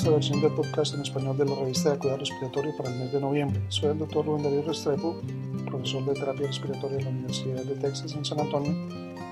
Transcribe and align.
esta 0.00 0.12
versión 0.12 0.40
del 0.40 0.52
podcast 0.52 0.94
en 0.94 1.02
español 1.02 1.36
de 1.36 1.44
la 1.44 1.54
revista 1.56 1.90
de 1.90 1.98
Cuidado 1.98 2.20
Respiratorio 2.20 2.74
para 2.74 2.88
el 2.88 3.00
mes 3.00 3.12
de 3.12 3.20
noviembre. 3.20 3.60
Soy 3.68 3.90
el 3.90 3.98
doctor 3.98 4.24
Rubén 4.24 4.44
Darío 4.44 4.62
Restrepo, 4.62 5.20
profesor 5.66 6.02
de 6.06 6.14
terapia 6.14 6.46
respiratoria 6.46 7.00
en 7.00 7.04
la 7.04 7.10
Universidad 7.10 7.62
de 7.64 7.74
Texas 7.74 8.14
en 8.14 8.24
San 8.24 8.40
Antonio 8.40 8.72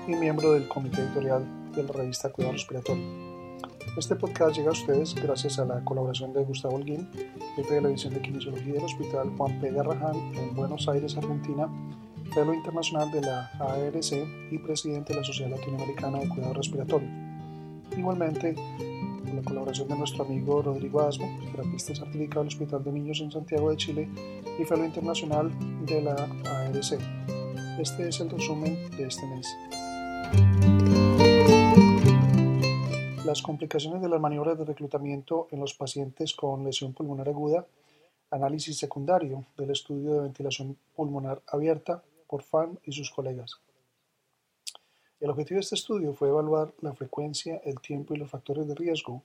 y 0.07 0.11
miembro 0.11 0.51
del 0.51 0.67
comité 0.67 1.01
editorial 1.01 1.43
de 1.73 1.81
la 1.81 1.91
revista 1.91 2.29
Cuidado 2.29 2.53
Respiratorio. 2.53 3.03
Este 3.97 4.15
podcast 4.15 4.57
llega 4.57 4.69
a 4.69 4.73
ustedes 4.73 5.15
gracias 5.15 5.57
a 5.57 5.65
la 5.65 5.83
colaboración 5.83 6.33
de 6.33 6.43
Gustavo 6.43 6.75
Holguín, 6.75 7.09
jefe 7.55 7.73
de 7.73 7.81
la 7.81 7.87
división 7.87 8.13
de 8.13 8.21
kinesiología 8.21 8.73
del 8.73 8.83
Hospital 8.83 9.31
Juan 9.37 9.59
P. 9.59 9.71
Garrahan 9.71 10.35
en 10.35 10.53
Buenos 10.53 10.87
Aires, 10.87 11.17
Argentina, 11.17 11.67
fellow 12.31 12.53
internacional 12.53 13.11
de 13.11 13.21
la 13.21 13.49
ARC 13.57 14.51
y 14.51 14.57
presidente 14.59 15.13
de 15.13 15.19
la 15.19 15.25
Sociedad 15.25 15.49
Latinoamericana 15.49 16.19
de 16.19 16.29
Cuidado 16.29 16.53
Respiratorio. 16.53 17.09
Igualmente, 17.97 18.53
con 19.29 19.37
la 19.37 19.43
colaboración 19.43 19.87
de 19.87 19.95
nuestro 19.95 20.23
amigo 20.23 20.61
Rodrigo 20.61 21.01
Asmo, 21.01 21.27
terapista 21.51 21.93
certificado 21.93 22.41
del 22.41 22.47
Hospital 22.47 22.83
de 22.83 22.91
Niños 22.91 23.21
en 23.21 23.31
Santiago 23.31 23.69
de 23.69 23.77
Chile 23.77 24.09
y 24.57 24.65
fellow 24.65 24.85
internacional 24.85 25.51
de 25.85 26.01
la 26.01 26.13
ARC. 26.13 26.99
Este 27.79 28.09
es 28.09 28.19
el 28.19 28.29
resumen 28.29 28.89
de 28.97 29.07
este 29.07 29.25
mes. 29.27 29.47
Las 33.23 33.41
complicaciones 33.43 34.01
de 34.01 34.09
las 34.09 34.19
maniobras 34.19 34.57
de 34.57 34.65
reclutamiento 34.65 35.47
en 35.51 35.59
los 35.59 35.75
pacientes 35.75 36.33
con 36.33 36.63
lesión 36.63 36.93
pulmonar 36.93 37.29
aguda, 37.29 37.67
análisis 38.31 38.77
secundario 38.77 39.45
del 39.57 39.69
estudio 39.69 40.15
de 40.15 40.21
ventilación 40.21 40.77
pulmonar 40.95 41.41
abierta 41.47 42.03
por 42.27 42.41
FAN 42.41 42.79
y 42.83 42.91
sus 42.91 43.11
colegas. 43.11 43.59
El 45.19 45.29
objetivo 45.29 45.57
de 45.57 45.61
este 45.61 45.75
estudio 45.75 46.13
fue 46.13 46.29
evaluar 46.29 46.73
la 46.79 46.93
frecuencia, 46.93 47.61
el 47.65 47.81
tiempo 47.81 48.13
y 48.13 48.17
los 48.17 48.29
factores 48.29 48.65
de 48.65 48.73
riesgo 48.73 49.21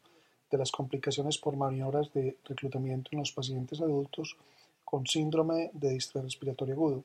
de 0.50 0.58
las 0.58 0.72
complicaciones 0.72 1.38
por 1.38 1.56
maniobras 1.56 2.12
de 2.12 2.36
reclutamiento 2.44 3.10
en 3.12 3.20
los 3.20 3.30
pacientes 3.30 3.80
adultos 3.80 4.36
con 4.84 5.06
síndrome 5.06 5.70
de 5.72 5.91
distrés 5.91 6.24
respiratorio 6.24 6.74
agudo. 6.74 7.04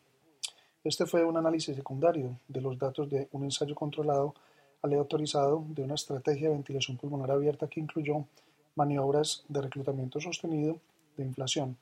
Este 0.83 1.05
fue 1.05 1.23
un 1.23 1.37
análisis 1.37 1.75
secundario 1.75 2.39
de 2.47 2.61
los 2.61 2.79
datos 2.79 3.07
de 3.11 3.27
un 3.31 3.43
ensayo 3.43 3.75
controlado 3.75 4.33
aleatorizado 4.81 5.63
de 5.69 5.83
una 5.83 5.93
estrategia 5.93 6.47
de 6.47 6.55
ventilación 6.55 6.97
pulmonar 6.97 7.29
abierta 7.29 7.67
que 7.67 7.81
incluyó 7.81 8.25
maniobras 8.73 9.43
de 9.49 9.61
reclutamiento 9.61 10.19
sostenido 10.19 10.77
de 11.15 11.25
inflación. 11.25 11.77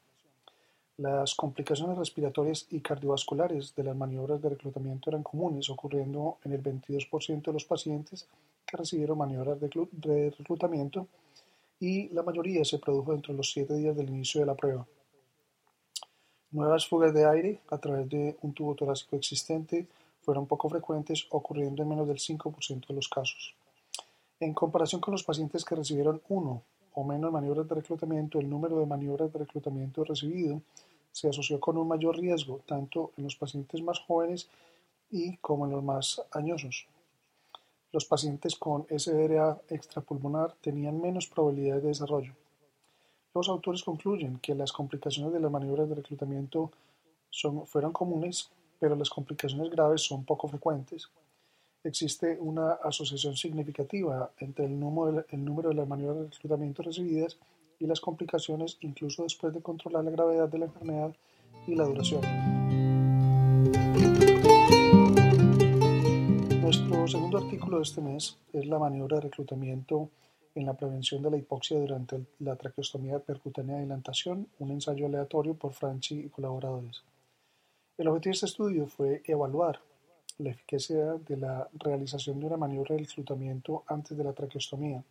Las 0.97 1.35
complicaciones 1.35 1.95
respiratorias 1.95 2.65
y 2.71 2.81
cardiovasculares 2.81 3.75
de 3.75 3.83
las 3.83 3.95
maniobras 3.95 4.41
de 4.41 4.49
reclutamiento 4.49 5.11
eran 5.11 5.21
comunes, 5.21 5.69
ocurriendo 5.69 6.39
en 6.43 6.53
el 6.53 6.63
22% 6.63 7.43
de 7.43 7.53
los 7.53 7.65
pacientes 7.65 8.27
que 8.65 8.77
recibieron 8.77 9.19
maniobras 9.19 9.59
de 9.59 10.33
reclutamiento 10.35 11.07
y 11.79 12.09
la 12.09 12.23
mayoría 12.23 12.65
se 12.65 12.79
produjo 12.79 13.11
dentro 13.11 13.31
de 13.31 13.37
los 13.37 13.51
siete 13.51 13.75
días 13.75 13.95
del 13.95 14.09
inicio 14.09 14.41
de 14.41 14.47
la 14.47 14.55
prueba. 14.55 14.87
Nuevas 16.49 16.87
fugas 16.87 17.13
de 17.13 17.29
aire 17.29 17.59
a 17.69 17.77
través 17.77 18.09
de 18.09 18.35
un 18.41 18.53
tubo 18.53 18.73
torácico 18.73 19.15
existente 19.15 19.85
fueron 20.21 20.47
poco 20.47 20.67
frecuentes, 20.67 21.27
ocurriendo 21.29 21.83
en 21.83 21.89
menos 21.89 22.07
del 22.07 22.17
5% 22.17 22.87
de 22.87 22.93
los 22.95 23.07
casos. 23.07 23.53
En 24.39 24.53
comparación 24.53 24.99
con 24.99 25.11
los 25.11 25.23
pacientes 25.23 25.63
que 25.63 25.75
recibieron 25.75 26.21
uno 26.29 26.63
o 26.97 27.03
menos 27.03 27.31
maniobras 27.31 27.69
de 27.69 27.75
reclutamiento, 27.75 28.39
el 28.39 28.49
número 28.49 28.79
de 28.79 28.87
maniobras 28.87 29.31
de 29.31 29.37
reclutamiento 29.37 30.03
recibido 30.03 30.61
se 31.11 31.29
asoció 31.29 31.59
con 31.59 31.77
un 31.77 31.87
mayor 31.87 32.17
riesgo 32.17 32.61
tanto 32.65 33.11
en 33.17 33.25
los 33.25 33.35
pacientes 33.35 33.83
más 33.83 33.99
jóvenes 33.99 34.49
y 35.11 35.37
como 35.37 35.65
en 35.65 35.73
los 35.73 35.83
más 35.83 36.23
añosos. 36.31 36.87
Los 37.91 38.05
pacientes 38.05 38.55
con 38.55 38.87
SDRA 38.89 39.61
extrapulmonar 39.69 40.55
tenían 40.59 40.99
menos 40.99 41.27
probabilidades 41.27 41.83
de 41.83 41.89
desarrollo. 41.89 42.33
Los 43.35 43.47
autores 43.47 43.83
concluyen 43.83 44.39
que 44.39 44.55
las 44.55 44.73
complicaciones 44.73 45.31
de 45.31 45.39
las 45.39 45.51
maniobras 45.51 45.87
de 45.87 45.95
reclutamiento 45.95 46.71
son, 47.29 47.67
fueron 47.67 47.93
comunes, 47.93 48.49
pero 48.79 48.95
las 48.95 49.11
complicaciones 49.11 49.69
graves 49.69 50.01
son 50.01 50.25
poco 50.25 50.47
frecuentes 50.47 51.09
existe 51.87 52.37
una 52.39 52.73
asociación 52.73 53.35
significativa 53.35 54.31
entre 54.39 54.65
el 54.65 54.79
número, 54.79 55.25
el 55.29 55.45
número 55.45 55.69
de 55.69 55.75
las 55.75 55.87
maniobras 55.87 56.23
de 56.23 56.29
reclutamiento 56.29 56.83
recibidas 56.83 57.37
y 57.79 57.87
las 57.87 58.01
complicaciones 58.01 58.77
incluso 58.81 59.23
después 59.23 59.53
de 59.53 59.61
controlar 59.61 60.03
la 60.03 60.11
gravedad 60.11 60.49
de 60.49 60.59
la 60.59 60.65
enfermedad 60.65 61.13
y 61.67 61.75
la 61.75 61.85
duración. 61.85 62.21
Nuestro 66.61 67.07
segundo 67.07 67.37
artículo 67.37 67.77
de 67.77 67.83
este 67.83 68.01
mes 68.01 68.37
es 68.53 68.65
la 68.65 68.79
maniobra 68.79 69.17
de 69.17 69.23
reclutamiento 69.23 70.09
en 70.55 70.65
la 70.65 70.73
prevención 70.73 71.21
de 71.21 71.31
la 71.31 71.37
hipoxia 71.37 71.79
durante 71.79 72.25
la 72.39 72.55
traqueostomía 72.55 73.19
percutánea 73.19 73.75
de 73.75 73.83
dilantación, 73.83 74.47
un 74.59 74.71
ensayo 74.71 75.05
aleatorio 75.05 75.53
por 75.53 75.73
Franchi 75.73 76.19
y 76.19 76.29
colaboradores. 76.29 77.03
El 77.97 78.07
objetivo 78.07 78.31
de 78.31 78.35
este 78.35 78.45
estudio 78.47 78.87
fue 78.87 79.21
evaluar 79.25 79.79
la 80.39 80.51
eficacia 80.51 81.13
de 81.15 81.37
la 81.37 81.67
realización 81.73 82.39
de 82.39 82.45
una 82.45 82.57
maniobra 82.57 82.95
de 82.95 83.03
reclutamiento 83.03 83.83
antes 83.87 84.17
de 84.17 84.23
la 84.23 84.33
traqueostomía. 84.33 85.03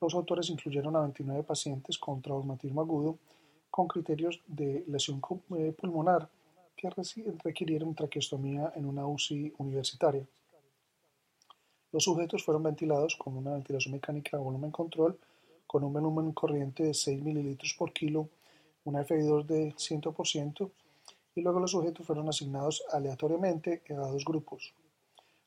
Los 0.00 0.14
autores 0.14 0.50
incluyeron 0.50 0.96
a 0.96 1.00
29 1.00 1.42
pacientes 1.42 1.98
con 1.98 2.22
traumatismo 2.22 2.80
agudo 2.80 3.18
con 3.70 3.86
criterios 3.86 4.40
de 4.46 4.84
lesión 4.88 5.20
eh, 5.56 5.72
pulmonar 5.78 6.28
que 6.76 6.90
requirieron 7.44 7.94
traqueostomía 7.94 8.72
en 8.74 8.86
una 8.86 9.06
UCI 9.06 9.52
universitaria. 9.58 10.26
Los 11.92 12.04
sujetos 12.04 12.44
fueron 12.44 12.62
ventilados 12.62 13.16
con 13.16 13.36
una 13.36 13.52
ventilación 13.52 13.92
mecánica 13.92 14.36
a 14.36 14.40
volumen 14.40 14.70
control 14.70 15.18
con 15.66 15.84
un 15.84 15.92
volumen 15.92 16.32
corriente 16.32 16.82
de 16.82 16.94
6 16.94 17.22
ml 17.22 17.56
por 17.78 17.92
kilo, 17.92 18.28
una 18.82 19.04
FI2 19.04 19.44
de 19.46 19.74
100%, 19.74 20.68
y 21.34 21.42
luego 21.42 21.60
los 21.60 21.70
sujetos 21.70 22.06
fueron 22.06 22.28
asignados 22.28 22.82
aleatoriamente 22.92 23.82
a 23.90 23.94
dos 23.94 24.24
grupos, 24.24 24.74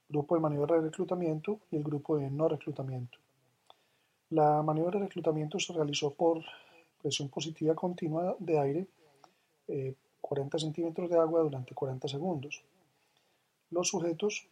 grupo 0.08 0.36
de 0.36 0.42
maniobra 0.42 0.76
de 0.76 0.90
reclutamiento 0.90 1.60
y 1.72 1.78
el 1.78 1.84
grupo 1.84 2.18
de 2.18 2.30
no 2.30 2.48
reclutamiento. 2.48 3.18
La 4.30 4.62
maniobra 4.64 5.00
de 5.00 5.06
reclutamiento 5.06 5.60
se 5.60 5.74
realizó 5.74 6.14
por 6.14 6.44
presión 7.02 7.30
positiva 7.30 7.76
continua 7.76 8.36
de 8.40 8.60
aire, 8.60 8.88
40 10.22 10.58
eh, 10.58 10.60
centímetros 10.60 11.10
de 11.10 11.18
agua 11.18 11.42
durante 11.42 11.76
40 11.76 12.08
segundos. 12.08 12.64
Los 13.70 13.90
sujetos 13.90 14.48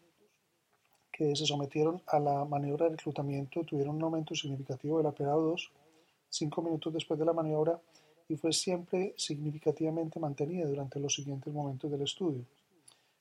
que 1.12 1.36
se 1.36 1.46
sometieron 1.46 2.02
a 2.08 2.20
la 2.20 2.46
maniobra 2.46 2.86
de 2.86 2.92
reclutamiento 2.92 3.64
tuvieron 3.64 3.96
un 3.96 4.04
aumento 4.04 4.36
significativo 4.36 4.98
de 4.98 5.04
la 5.04 5.14
PaO2 5.14 5.72
cinco 6.32 6.62
minutos 6.62 6.94
después 6.94 7.20
de 7.20 7.26
la 7.26 7.34
maniobra 7.34 7.80
y 8.32 8.38
fue 8.38 8.54
siempre 8.54 9.14
significativamente 9.18 10.18
mantenida 10.18 10.66
durante 10.66 11.02
los 11.02 11.14
siguientes 11.14 11.54
momentos 11.54 11.92
del 11.92 12.04
estudio, 12.04 12.46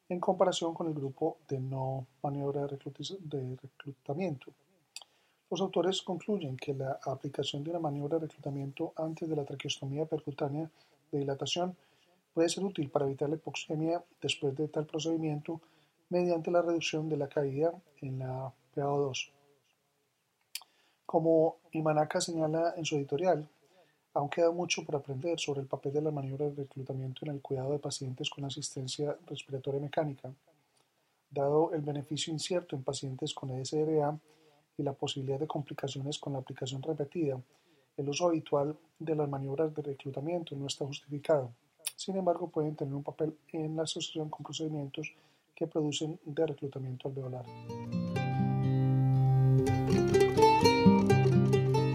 en 0.08 0.20
comparación 0.20 0.72
con 0.72 0.86
el 0.86 0.94
grupo 0.94 1.38
de 1.48 1.58
no 1.58 2.06
maniobra 2.22 2.68
de 2.68 3.58
reclutamiento. 3.60 4.52
Los 5.50 5.60
autores 5.60 6.00
concluyen 6.02 6.56
que 6.56 6.74
la 6.74 7.00
aplicación 7.02 7.64
de 7.64 7.70
una 7.70 7.80
maniobra 7.80 8.18
de 8.18 8.26
reclutamiento 8.28 8.92
antes 8.94 9.28
de 9.28 9.34
la 9.34 9.44
traqueostomía 9.44 10.06
percutánea 10.06 10.70
de 11.10 11.18
dilatación 11.18 11.76
puede 12.32 12.48
ser 12.48 12.62
útil 12.62 12.88
para 12.88 13.06
evitar 13.06 13.28
la 13.28 13.34
hipoxemia 13.34 14.04
después 14.22 14.54
de 14.54 14.68
tal 14.68 14.86
procedimiento 14.86 15.60
mediante 16.08 16.52
la 16.52 16.62
reducción 16.62 17.08
de 17.08 17.16
la 17.16 17.28
caída 17.28 17.74
en 18.00 18.20
la 18.20 18.52
PaO2. 18.76 19.32
Como 21.04 21.56
Imanaka 21.72 22.20
señala 22.20 22.74
en 22.76 22.84
su 22.84 22.94
editorial, 22.94 23.48
Aún 24.12 24.28
queda 24.28 24.50
mucho 24.50 24.84
por 24.84 24.96
aprender 24.96 25.38
sobre 25.38 25.60
el 25.60 25.68
papel 25.68 25.92
de 25.92 26.02
las 26.02 26.12
maniobras 26.12 26.56
de 26.56 26.64
reclutamiento 26.64 27.24
en 27.24 27.32
el 27.32 27.40
cuidado 27.40 27.72
de 27.72 27.78
pacientes 27.78 28.28
con 28.28 28.44
asistencia 28.44 29.16
respiratoria 29.26 29.80
mecánica. 29.80 30.32
Dado 31.30 31.72
el 31.72 31.80
beneficio 31.82 32.32
incierto 32.32 32.74
en 32.74 32.82
pacientes 32.82 33.32
con 33.32 33.50
ESRA 33.50 34.18
y 34.76 34.82
la 34.82 34.94
posibilidad 34.94 35.38
de 35.38 35.46
complicaciones 35.46 36.18
con 36.18 36.32
la 36.32 36.40
aplicación 36.40 36.82
repetida, 36.82 37.40
el 37.96 38.08
uso 38.08 38.26
habitual 38.26 38.76
de 38.98 39.14
las 39.14 39.28
maniobras 39.28 39.72
de 39.74 39.82
reclutamiento 39.82 40.56
no 40.56 40.66
está 40.66 40.86
justificado. 40.86 41.52
Sin 41.94 42.16
embargo, 42.16 42.48
pueden 42.48 42.74
tener 42.74 42.94
un 42.94 43.04
papel 43.04 43.36
en 43.52 43.76
la 43.76 43.82
asociación 43.82 44.28
con 44.28 44.42
procedimientos 44.42 45.12
que 45.54 45.66
producen 45.66 46.18
de 46.24 46.46
reclutamiento 46.46 47.08
alveolar. 47.08 47.44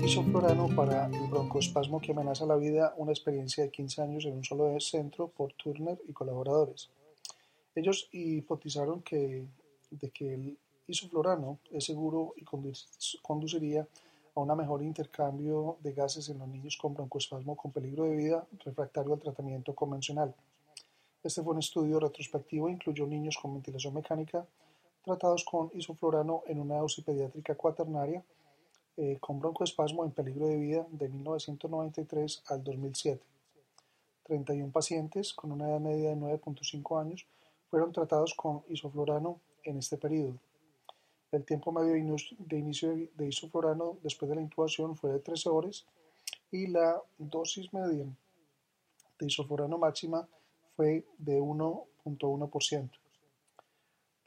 Isoflorano 0.05 0.67
para 0.75 1.07
el 1.07 1.27
broncoespasmo 1.31 1.99
que 1.99 2.11
amenaza 2.11 2.45
la 2.45 2.57
vida, 2.57 2.93
una 2.97 3.11
experiencia 3.11 3.63
de 3.63 3.71
15 3.71 4.03
años 4.03 4.25
en 4.25 4.33
un 4.33 4.43
solo 4.43 4.79
centro 4.79 5.29
por 5.29 5.53
Turner 5.53 5.99
y 6.07 6.13
colaboradores. 6.13 6.91
Ellos 7.73 8.07
hipotizaron 8.11 9.01
que, 9.01 9.47
de 9.89 10.09
que 10.11 10.35
el 10.35 10.57
isoflorano 10.85 11.57
es 11.71 11.85
seguro 11.85 12.35
y 12.37 12.43
conduciría 13.23 13.87
a 14.35 14.39
un 14.39 14.55
mejor 14.55 14.83
intercambio 14.83 15.77
de 15.81 15.93
gases 15.93 16.29
en 16.29 16.37
los 16.37 16.49
niños 16.49 16.77
con 16.79 16.93
broncoespasmo 16.93 17.57
con 17.57 17.71
peligro 17.71 18.03
de 18.03 18.15
vida 18.15 18.45
refractario 18.63 19.11
al 19.11 19.19
tratamiento 19.19 19.73
convencional. 19.73 20.35
Este 21.23 21.41
fue 21.41 21.53
un 21.53 21.59
estudio 21.59 21.99
retrospectivo 21.99 22.69
e 22.69 22.73
incluyó 22.73 23.07
niños 23.07 23.39
con 23.41 23.55
ventilación 23.55 23.95
mecánica 23.95 24.45
tratados 25.03 25.43
con 25.43 25.71
isoflorano 25.73 26.43
en 26.45 26.59
una 26.59 26.83
UCI 26.83 27.01
pediátrica 27.01 27.55
cuaternaria 27.55 28.23
eh, 28.97 29.17
con 29.19 29.39
broncoespasmo 29.39 30.05
en 30.05 30.11
peligro 30.11 30.47
de 30.47 30.57
vida 30.57 30.87
de 30.89 31.09
1993 31.09 32.43
al 32.47 32.63
2007. 32.63 33.21
31 34.23 34.71
pacientes 34.71 35.33
con 35.33 35.51
una 35.51 35.69
edad 35.69 35.79
media 35.79 36.09
de 36.09 36.15
9.5 36.15 37.01
años 37.01 37.25
fueron 37.69 37.91
tratados 37.91 38.33
con 38.33 38.63
isoflorano 38.69 39.39
en 39.63 39.77
este 39.77 39.97
periodo. 39.97 40.35
El 41.31 41.43
tiempo 41.43 41.71
medio 41.71 41.93
de 41.93 42.57
inicio 42.57 42.95
de 43.15 43.27
isoflorano 43.27 43.97
después 44.01 44.29
de 44.29 44.35
la 44.35 44.41
intubación 44.41 44.95
fue 44.95 45.11
de 45.11 45.19
13 45.19 45.49
horas 45.49 45.85
y 46.51 46.67
la 46.67 47.01
dosis 47.17 47.73
media 47.73 48.05
de 49.19 49.25
isoflorano 49.25 49.77
máxima 49.77 50.27
fue 50.75 51.05
de 51.17 51.39
1.1%. 51.39 52.89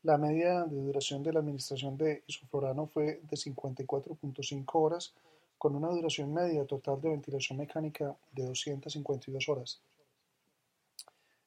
La 0.08 0.16
media 0.16 0.64
de 0.64 0.81
duración 0.81 1.22
de 1.22 1.34
la 1.34 1.40
administración 1.40 1.99
de 1.99 2.22
isoflorano 2.26 2.87
fue 2.87 3.20
de 3.28 3.37
54.5 3.37 4.64
horas, 4.72 5.12
con 5.58 5.76
una 5.76 5.88
duración 5.88 6.32
media 6.32 6.64
total 6.64 6.99
de 7.02 7.10
ventilación 7.10 7.58
mecánica 7.58 8.16
de 8.32 8.46
252 8.46 9.49
horas. 9.50 9.82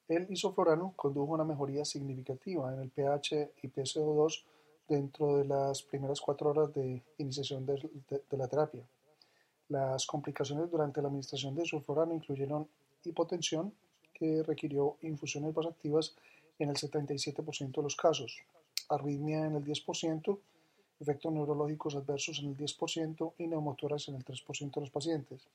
El 0.06 0.30
isoflorano 0.30 0.92
condujo 0.94 1.32
una 1.32 1.42
mejoría 1.42 1.84
significativa 1.84 2.72
en 2.72 2.82
el 2.82 2.90
pH 2.90 3.50
y 3.64 3.68
PCO2 3.68 4.44
dentro 4.88 5.38
de 5.38 5.44
las 5.44 5.82
primeras 5.82 6.20
cuatro 6.20 6.50
horas 6.50 6.72
de 6.72 7.02
iniciación 7.18 7.66
de, 7.66 7.90
la 8.30 8.46
terapia. 8.46 8.84
Las 9.70 10.06
complicaciones 10.06 10.70
durante 10.70 11.02
la 11.02 11.08
administración 11.08 11.56
de 11.56 11.66
sulforano 11.66 12.14
incluyeron 12.14 12.68
hipotensión, 13.02 13.74
que 14.14 14.44
requirió 14.44 14.98
infusiones 15.02 15.52
vasoactivas 15.52 16.14
en 16.62 16.70
el 16.70 16.76
77% 16.76 17.72
de 17.72 17.82
los 17.82 17.96
casos, 17.96 18.38
arritmia 18.88 19.46
en 19.46 19.56
el 19.56 19.64
10%, 19.64 20.38
efectos 21.00 21.32
neurológicos 21.32 21.96
adversos 21.96 22.38
en 22.38 22.50
el 22.50 22.56
10% 22.56 23.32
y 23.38 23.46
neumotoras 23.46 24.08
en 24.08 24.16
el 24.16 24.24
3% 24.24 24.74
de 24.74 24.80
los 24.80 24.90
pacientes. 24.90 25.48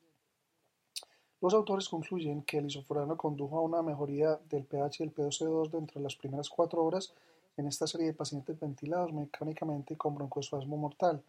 Los 1.40 1.54
autores 1.54 1.88
concluyen 1.88 2.42
que 2.42 2.58
el 2.58 2.66
isoflurano 2.66 3.16
condujo 3.16 3.60
a 3.60 3.62
una 3.62 3.82
mejoría 3.84 4.40
del 4.50 4.66
pH 4.66 5.00
y 5.00 5.04
el 5.04 5.14
POC2 5.14 5.70
dentro 5.70 6.00
de 6.00 6.04
las 6.04 6.16
primeras 6.16 6.50
cuatro 6.50 6.84
horas 6.84 7.14
en 7.58 7.68
esta 7.68 7.86
serie 7.86 8.08
de 8.08 8.14
pacientes 8.14 8.60
ventilados 8.60 9.14
mecánicamente 9.14 9.96
con 9.96 10.16
broncoespasmo 10.16 10.78
mortal. 10.78 11.24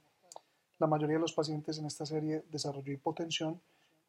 La 0.79 0.87
mayoría 0.87 1.17
de 1.17 1.23
los 1.23 1.35
pacientes 1.35 1.79
en 1.79 1.87
esta 1.87 2.07
serie 2.07 2.43
desarrolló 2.51 2.93
hipotensión, 2.93 3.61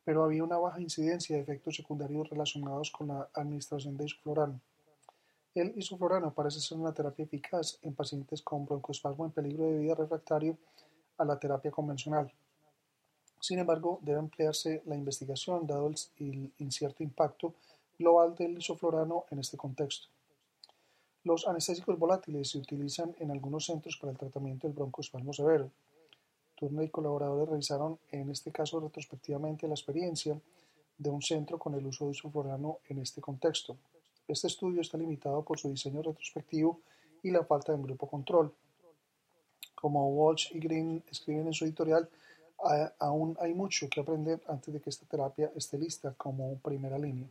pero 0.05 0.23
había 0.23 0.43
una 0.43 0.57
baja 0.57 0.81
incidencia 0.81 1.35
de 1.35 1.41
efectos 1.41 1.75
secundarios 1.75 2.29
relacionados 2.29 2.91
con 2.91 3.09
la 3.09 3.29
administración 3.33 3.97
de 3.97 4.05
isoflorano. 4.05 4.61
El 5.55 5.75
isoflorano 5.75 6.31
parece 6.31 6.59
ser 6.59 6.77
una 6.77 6.93
terapia 6.93 7.25
eficaz 7.25 7.79
en 7.81 7.95
pacientes 7.95 8.41
con 8.43 8.65
broncoespasmo 8.65 9.25
en 9.25 9.31
peligro 9.31 9.65
de 9.65 9.79
vida 9.79 9.95
refractario 9.95 10.57
a 11.17 11.25
la 11.25 11.39
terapia 11.39 11.71
convencional. 11.71 12.31
Sin 13.39 13.57
embargo, 13.57 13.99
debe 14.03 14.19
emplearse 14.19 14.83
la 14.85 14.95
investigación 14.95 15.65
dado 15.65 15.91
el 16.17 16.51
incierto 16.59 17.03
impacto 17.03 17.55
global 17.97 18.35
del 18.35 18.57
isoflorano 18.59 19.25
en 19.31 19.39
este 19.39 19.57
contexto. 19.57 20.07
Los 21.23 21.47
anestésicos 21.47 21.97
volátiles 21.97 22.49
se 22.49 22.59
utilizan 22.59 23.15
en 23.19 23.31
algunos 23.31 23.65
centros 23.65 23.97
para 23.97 24.11
el 24.11 24.17
tratamiento 24.17 24.67
del 24.67 24.75
broncoespasmo 24.75 25.33
severo. 25.33 25.71
Turner 26.55 26.85
y 26.85 26.89
colaboradores 26.89 27.49
revisaron 27.49 27.97
en 28.11 28.29
este 28.29 28.51
caso 28.51 28.79
retrospectivamente 28.79 29.67
la 29.67 29.73
experiencia 29.73 30.39
de 30.97 31.09
un 31.09 31.21
centro 31.21 31.57
con 31.57 31.73
el 31.73 31.85
uso 31.85 32.05
de 32.05 32.11
isoflorano 32.11 32.79
en 32.87 32.99
este 32.99 33.19
contexto. 33.19 33.77
Este 34.29 34.45
estudio 34.45 34.81
está 34.81 34.95
limitado 34.95 35.43
por 35.43 35.57
su 35.57 35.69
diseño 35.69 36.03
retrospectivo 36.03 36.79
y 37.23 37.31
la 37.31 37.43
falta 37.43 37.71
de 37.71 37.79
un 37.79 37.83
grupo 37.83 38.07
control. 38.07 38.53
Como 39.73 40.07
Walsh 40.09 40.55
y 40.55 40.59
Green 40.59 41.03
escriben 41.09 41.47
en 41.47 41.53
su 41.53 41.65
editorial, 41.65 42.07
aún 42.99 43.35
hay 43.39 43.55
mucho 43.55 43.89
que 43.89 44.01
aprender 44.01 44.39
antes 44.47 44.71
de 44.71 44.79
que 44.79 44.91
esta 44.91 45.07
terapia 45.07 45.51
esté 45.55 45.79
lista 45.79 46.13
como 46.15 46.59
primera 46.59 46.99
línea. 46.99 47.27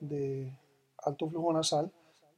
de 0.00 0.52
alto 0.98 1.28
flujo 1.28 1.52
nasal 1.52 1.90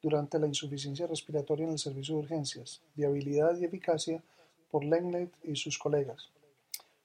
durante 0.02 0.38
la 0.38 0.46
insuficiencia 0.46 1.06
respiratoria 1.06 1.66
en 1.66 1.72
el 1.72 1.78
servicio 1.78 2.14
de 2.14 2.20
urgencias, 2.22 2.80
viabilidad 2.94 3.56
y 3.58 3.64
eficacia 3.64 4.22
por 4.70 4.84
Lenglet 4.84 5.32
y 5.42 5.56
sus 5.56 5.76
colegas. 5.78 6.30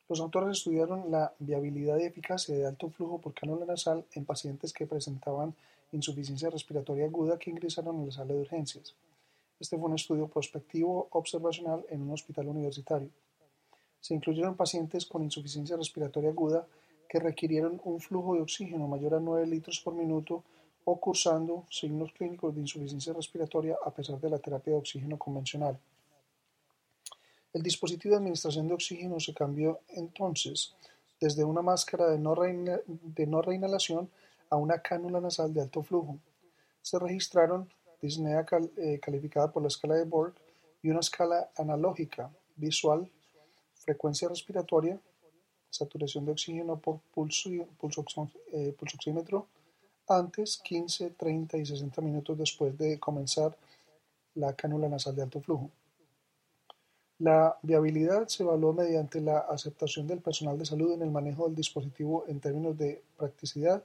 Los 0.07 0.19
autores 0.19 0.59
estudiaron 0.59 1.09
la 1.09 1.33
viabilidad 1.39 1.97
y 1.97 2.03
eficacia 2.03 2.55
de 2.55 2.67
alto 2.67 2.89
flujo 2.89 3.19
por 3.19 3.33
cánula 3.33 3.65
nasal 3.65 4.05
en 4.13 4.23
pacientes 4.23 4.71
que 4.71 4.85
presentaban 4.85 5.55
insuficiencia 5.91 6.49
respiratoria 6.49 7.05
aguda 7.05 7.39
que 7.39 7.49
ingresaron 7.49 7.95
en 7.97 8.05
la 8.05 8.11
sala 8.11 8.33
de 8.33 8.41
urgencias. 8.41 8.93
Este 9.59 9.77
fue 9.77 9.87
un 9.87 9.95
estudio 9.95 10.27
prospectivo 10.27 11.07
observacional 11.11 11.85
en 11.89 12.01
un 12.01 12.11
hospital 12.11 12.47
universitario. 12.49 13.09
Se 13.99 14.13
incluyeron 14.13 14.55
pacientes 14.55 15.05
con 15.07 15.23
insuficiencia 15.23 15.77
respiratoria 15.77 16.29
aguda 16.29 16.67
que 17.09 17.19
requirieron 17.19 17.81
un 17.83 17.99
flujo 17.99 18.35
de 18.35 18.41
oxígeno 18.41 18.87
mayor 18.87 19.15
a 19.15 19.19
9 19.19 19.47
litros 19.47 19.79
por 19.79 19.95
minuto 19.95 20.43
o 20.83 20.99
cursando 20.99 21.65
signos 21.71 22.11
clínicos 22.11 22.53
de 22.53 22.61
insuficiencia 22.61 23.13
respiratoria 23.13 23.75
a 23.83 23.89
pesar 23.89 24.19
de 24.19 24.29
la 24.29 24.37
terapia 24.37 24.73
de 24.73 24.79
oxígeno 24.79 25.17
convencional. 25.17 25.79
El 27.55 27.63
dispositivo 27.63 28.11
de 28.11 28.17
administración 28.17 28.67
de 28.67 28.73
oxígeno 28.73 29.17
se 29.17 29.33
cambió 29.33 29.79
entonces 29.87 30.75
desde 31.21 31.45
una 31.45 31.61
máscara 31.61 32.09
de 32.09 32.19
no, 32.19 33.41
reinhalación 33.41 34.09
a 34.49 34.57
una 34.57 34.81
cánula 34.81 35.21
nasal 35.21 35.53
de 35.53 35.61
alto 35.61 35.81
flujo. 35.81 36.19
Se 36.81 36.99
registraron 36.99 37.71
disnea 38.01 38.45
eh, 38.75 38.99
calificada 38.99 39.53
por 39.53 39.61
la 39.61 39.69
escala 39.69 39.95
de 39.95 40.03
Borg 40.03 40.33
y 40.83 40.89
una 40.89 40.99
escala 40.99 41.49
analógica 41.55 42.29
visual, 42.57 43.09
frecuencia 43.75 44.27
respiratoria, 44.27 44.99
saturación 45.69 46.25
de 46.25 46.33
oxígeno 46.33 46.77
por 46.77 46.99
pulso, 47.13 47.49
pulso, 47.79 48.03
eh, 48.51 48.75
pulsoxímetro 48.77 49.47
antes, 50.09 50.57
15, 50.57 51.11
30 51.11 51.57
y 51.59 51.65
60 51.65 52.01
minutos 52.01 52.37
después 52.37 52.77
de 52.77 52.99
comenzar 52.99 53.57
la 54.33 54.53
cánula 54.53 54.89
nasal 54.89 55.15
de 55.15 55.21
alto 55.21 55.39
flujo. 55.39 55.71
La 57.19 57.57
viabilidad 57.61 58.27
se 58.27 58.43
evaluó 58.43 58.73
mediante 58.73 59.21
la 59.21 59.39
aceptación 59.39 60.05
del 60.05 60.19
personal 60.19 60.57
de 60.57 60.65
salud 60.65 60.91
en 60.93 61.01
el 61.01 61.11
manejo 61.11 61.45
del 61.45 61.55
dispositivo 61.55 62.25
en 62.27 62.41
términos 62.41 62.77
de 62.77 63.01
practicidad 63.17 63.83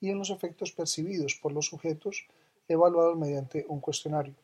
y 0.00 0.10
en 0.10 0.18
los 0.18 0.28
efectos 0.28 0.72
percibidos 0.72 1.38
por 1.40 1.52
los 1.52 1.66
sujetos 1.66 2.26
evaluados 2.68 3.16
mediante 3.16 3.64
un 3.68 3.80
cuestionario. 3.80 4.34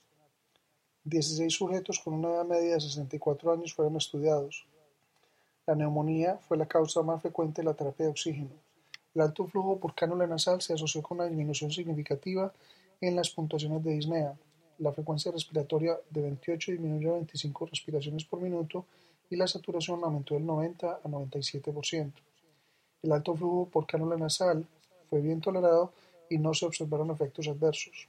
16 1.04 1.52
sujetos 1.52 1.98
con 1.98 2.14
una 2.14 2.28
edad 2.30 2.44
media 2.46 2.74
de 2.74 2.80
64 2.80 3.52
años 3.52 3.74
fueron 3.74 3.96
estudiados. 3.96 4.66
La 5.66 5.74
neumonía 5.74 6.38
fue 6.38 6.56
la 6.56 6.66
causa 6.66 7.02
más 7.02 7.20
frecuente 7.20 7.60
de 7.60 7.66
la 7.66 7.74
terapia 7.74 8.06
de 8.06 8.12
oxígeno. 8.12 8.50
El 9.14 9.20
alto 9.20 9.46
flujo 9.46 9.78
por 9.78 9.94
cánula 9.94 10.26
nasal 10.26 10.62
se 10.62 10.72
asoció 10.72 11.02
con 11.02 11.18
una 11.18 11.26
disminución 11.26 11.70
significativa 11.70 12.50
en 13.00 13.14
las 13.14 13.28
puntuaciones 13.30 13.84
de 13.84 13.92
disnea. 13.92 14.38
La 14.82 14.92
frecuencia 14.92 15.30
respiratoria 15.30 15.96
de 16.10 16.22
28 16.22 16.72
disminuyó 16.72 17.10
a 17.10 17.18
25 17.18 17.66
respiraciones 17.66 18.24
por 18.24 18.40
minuto 18.40 18.84
y 19.30 19.36
la 19.36 19.46
saturación 19.46 20.02
aumentó 20.02 20.34
del 20.34 20.44
90 20.44 20.94
a 20.94 21.02
97%. 21.04 22.12
El 23.02 23.12
alto 23.12 23.36
flujo 23.36 23.68
por 23.70 23.86
cánula 23.86 24.16
nasal 24.16 24.66
fue 25.08 25.20
bien 25.20 25.40
tolerado 25.40 25.92
y 26.28 26.36
no 26.38 26.52
se 26.52 26.66
observaron 26.66 27.12
efectos 27.12 27.46
adversos. 27.46 28.08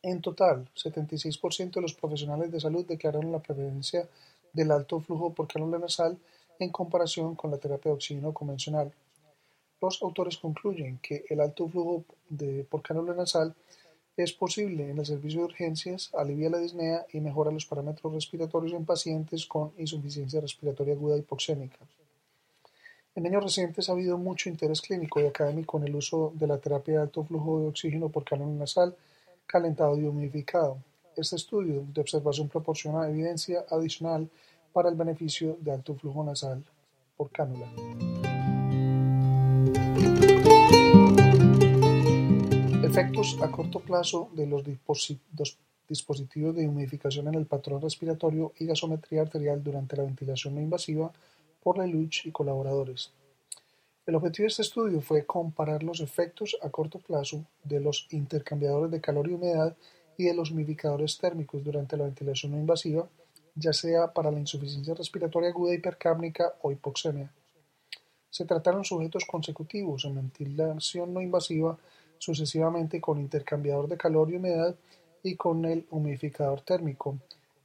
En 0.00 0.22
total, 0.22 0.70
76% 0.74 1.72
de 1.72 1.82
los 1.82 1.92
profesionales 1.92 2.50
de 2.50 2.60
salud 2.60 2.86
declararon 2.86 3.30
la 3.30 3.40
preferencia 3.40 4.08
del 4.54 4.70
alto 4.70 5.00
flujo 5.00 5.34
por 5.34 5.48
cánula 5.48 5.78
nasal 5.78 6.16
en 6.58 6.70
comparación 6.70 7.34
con 7.34 7.50
la 7.50 7.58
terapia 7.58 7.90
de 7.90 7.96
oxígeno 7.96 8.32
convencional. 8.32 8.90
Los 9.82 10.02
autores 10.02 10.38
concluyen 10.38 10.98
que 11.02 11.26
el 11.28 11.42
alto 11.42 11.68
flujo 11.68 12.04
de, 12.30 12.64
por 12.64 12.80
cánula 12.80 13.12
nasal 13.12 13.54
es 14.22 14.32
posible 14.32 14.90
en 14.90 14.98
el 14.98 15.06
servicio 15.06 15.40
de 15.40 15.46
urgencias, 15.46 16.10
alivia 16.12 16.50
la 16.50 16.58
disnea 16.58 17.06
y 17.12 17.20
mejora 17.20 17.52
los 17.52 17.66
parámetros 17.66 18.12
respiratorios 18.12 18.72
en 18.72 18.84
pacientes 18.84 19.46
con 19.46 19.72
insuficiencia 19.78 20.40
respiratoria 20.40 20.94
aguda 20.94 21.16
hipoxémica. 21.16 21.78
En 23.14 23.26
años 23.26 23.44
recientes 23.44 23.88
ha 23.88 23.92
habido 23.92 24.18
mucho 24.18 24.48
interés 24.48 24.80
clínico 24.80 25.20
y 25.20 25.26
académico 25.26 25.78
en 25.78 25.88
el 25.88 25.94
uso 25.94 26.32
de 26.34 26.46
la 26.48 26.58
terapia 26.58 26.94
de 26.94 27.00
alto 27.02 27.24
flujo 27.24 27.60
de 27.60 27.68
oxígeno 27.68 28.08
por 28.08 28.24
cánula 28.24 28.52
nasal 28.58 28.96
calentado 29.46 29.96
y 29.96 30.04
humidificado. 30.04 30.78
Este 31.16 31.36
estudio 31.36 31.84
de 31.92 32.00
observación 32.00 32.48
proporciona 32.48 33.08
evidencia 33.08 33.64
adicional 33.70 34.28
para 34.72 34.88
el 34.88 34.96
beneficio 34.96 35.56
de 35.60 35.72
alto 35.72 35.94
flujo 35.94 36.22
nasal 36.24 36.64
por 37.16 37.30
cánula. 37.30 38.17
Efectos 42.98 43.38
a 43.40 43.48
corto 43.52 43.78
plazo 43.78 44.28
de 44.32 44.44
los 44.44 44.64
dispositivos 45.88 46.56
de 46.56 46.66
humidificación 46.66 47.28
en 47.28 47.36
el 47.36 47.46
patrón 47.46 47.80
respiratorio 47.80 48.52
y 48.58 48.66
gasometría 48.66 49.22
arterial 49.22 49.62
durante 49.62 49.96
la 49.96 50.02
ventilación 50.02 50.56
no 50.56 50.60
invasiva 50.60 51.12
por 51.62 51.78
Lelouch 51.78 52.26
y 52.26 52.32
colaboradores. 52.32 53.12
El 54.04 54.16
objetivo 54.16 54.46
de 54.46 54.48
este 54.48 54.62
estudio 54.62 55.00
fue 55.00 55.24
comparar 55.24 55.84
los 55.84 56.00
efectos 56.00 56.58
a 56.60 56.70
corto 56.70 56.98
plazo 56.98 57.44
de 57.62 57.78
los 57.78 58.08
intercambiadores 58.10 58.90
de 58.90 59.00
calor 59.00 59.28
y 59.28 59.34
humedad 59.34 59.76
y 60.16 60.24
de 60.24 60.34
los 60.34 60.50
humidificadores 60.50 61.18
térmicos 61.18 61.62
durante 61.62 61.96
la 61.96 62.02
ventilación 62.02 62.50
no 62.50 62.58
invasiva, 62.58 63.08
ya 63.54 63.72
sea 63.72 64.12
para 64.12 64.32
la 64.32 64.40
insuficiencia 64.40 64.94
respiratoria 64.94 65.50
aguda 65.50 65.72
hipercápnica 65.72 66.54
o 66.62 66.72
hipoxemia. 66.72 67.32
Se 68.28 68.44
trataron 68.44 68.84
sujetos 68.84 69.24
consecutivos 69.24 70.04
en 70.04 70.16
ventilación 70.16 71.14
no 71.14 71.20
invasiva 71.20 71.78
sucesivamente 72.18 73.00
con 73.00 73.18
intercambiador 73.18 73.88
de 73.88 73.96
calor 73.96 74.30
y 74.30 74.36
humedad 74.36 74.74
y 75.22 75.36
con 75.36 75.64
el 75.64 75.86
humidificador 75.90 76.60
térmico, 76.62 77.18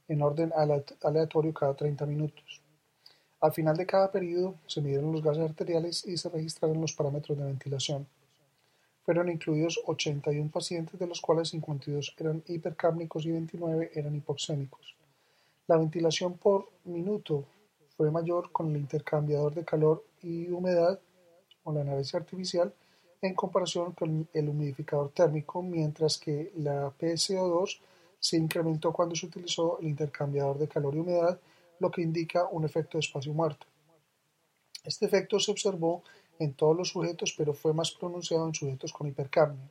en 0.08 0.22
orden 0.22 0.52
aleatorio 1.02 1.54
cada 1.54 1.74
30 1.74 2.06
minutos. 2.06 2.60
Al 3.40 3.52
final 3.52 3.76
de 3.76 3.86
cada 3.86 4.10
periodo 4.10 4.54
se 4.66 4.80
midieron 4.80 5.12
los 5.12 5.22
gases 5.22 5.42
arteriales 5.42 6.06
y 6.06 6.16
se 6.16 6.28
registraron 6.28 6.80
los 6.80 6.94
parámetros 6.94 7.36
de 7.36 7.44
ventilación. 7.44 8.06
Fueron 9.04 9.28
incluidos 9.28 9.80
81 9.84 10.50
pacientes, 10.50 10.98
de 10.98 11.06
los 11.06 11.20
cuales 11.20 11.50
52 11.50 12.14
eran 12.18 12.42
hipercápnicos 12.46 13.26
y 13.26 13.32
29 13.32 13.90
eran 13.94 14.16
hipoxémicos. 14.16 14.96
La 15.66 15.76
ventilación 15.76 16.38
por 16.38 16.70
minuto 16.84 17.44
fue 17.96 18.10
mayor 18.10 18.50
con 18.50 18.70
el 18.70 18.78
intercambiador 18.78 19.54
de 19.54 19.64
calor 19.64 20.04
y 20.22 20.48
humedad 20.48 20.98
o 21.64 21.72
la 21.72 21.84
nariz 21.84 22.14
artificial 22.14 22.72
en 23.26 23.34
comparación 23.34 23.92
con 23.92 24.28
el 24.34 24.48
humidificador 24.50 25.10
térmico, 25.12 25.62
mientras 25.62 26.18
que 26.18 26.52
la 26.56 26.92
PSO2 26.98 27.78
se 28.20 28.36
incrementó 28.36 28.92
cuando 28.92 29.16
se 29.16 29.24
utilizó 29.24 29.78
el 29.80 29.88
intercambiador 29.88 30.58
de 30.58 30.68
calor 30.68 30.94
y 30.94 30.98
humedad, 30.98 31.40
lo 31.80 31.90
que 31.90 32.02
indica 32.02 32.46
un 32.50 32.66
efecto 32.66 32.98
de 32.98 33.00
espacio 33.00 33.32
muerto. 33.32 33.66
Este 34.84 35.06
efecto 35.06 35.40
se 35.40 35.50
observó 35.50 36.02
en 36.38 36.52
todos 36.52 36.76
los 36.76 36.90
sujetos, 36.90 37.34
pero 37.36 37.54
fue 37.54 37.72
más 37.72 37.92
pronunciado 37.92 38.46
en 38.46 38.54
sujetos 38.54 38.92
con 38.92 39.06
hipercapnia. 39.06 39.70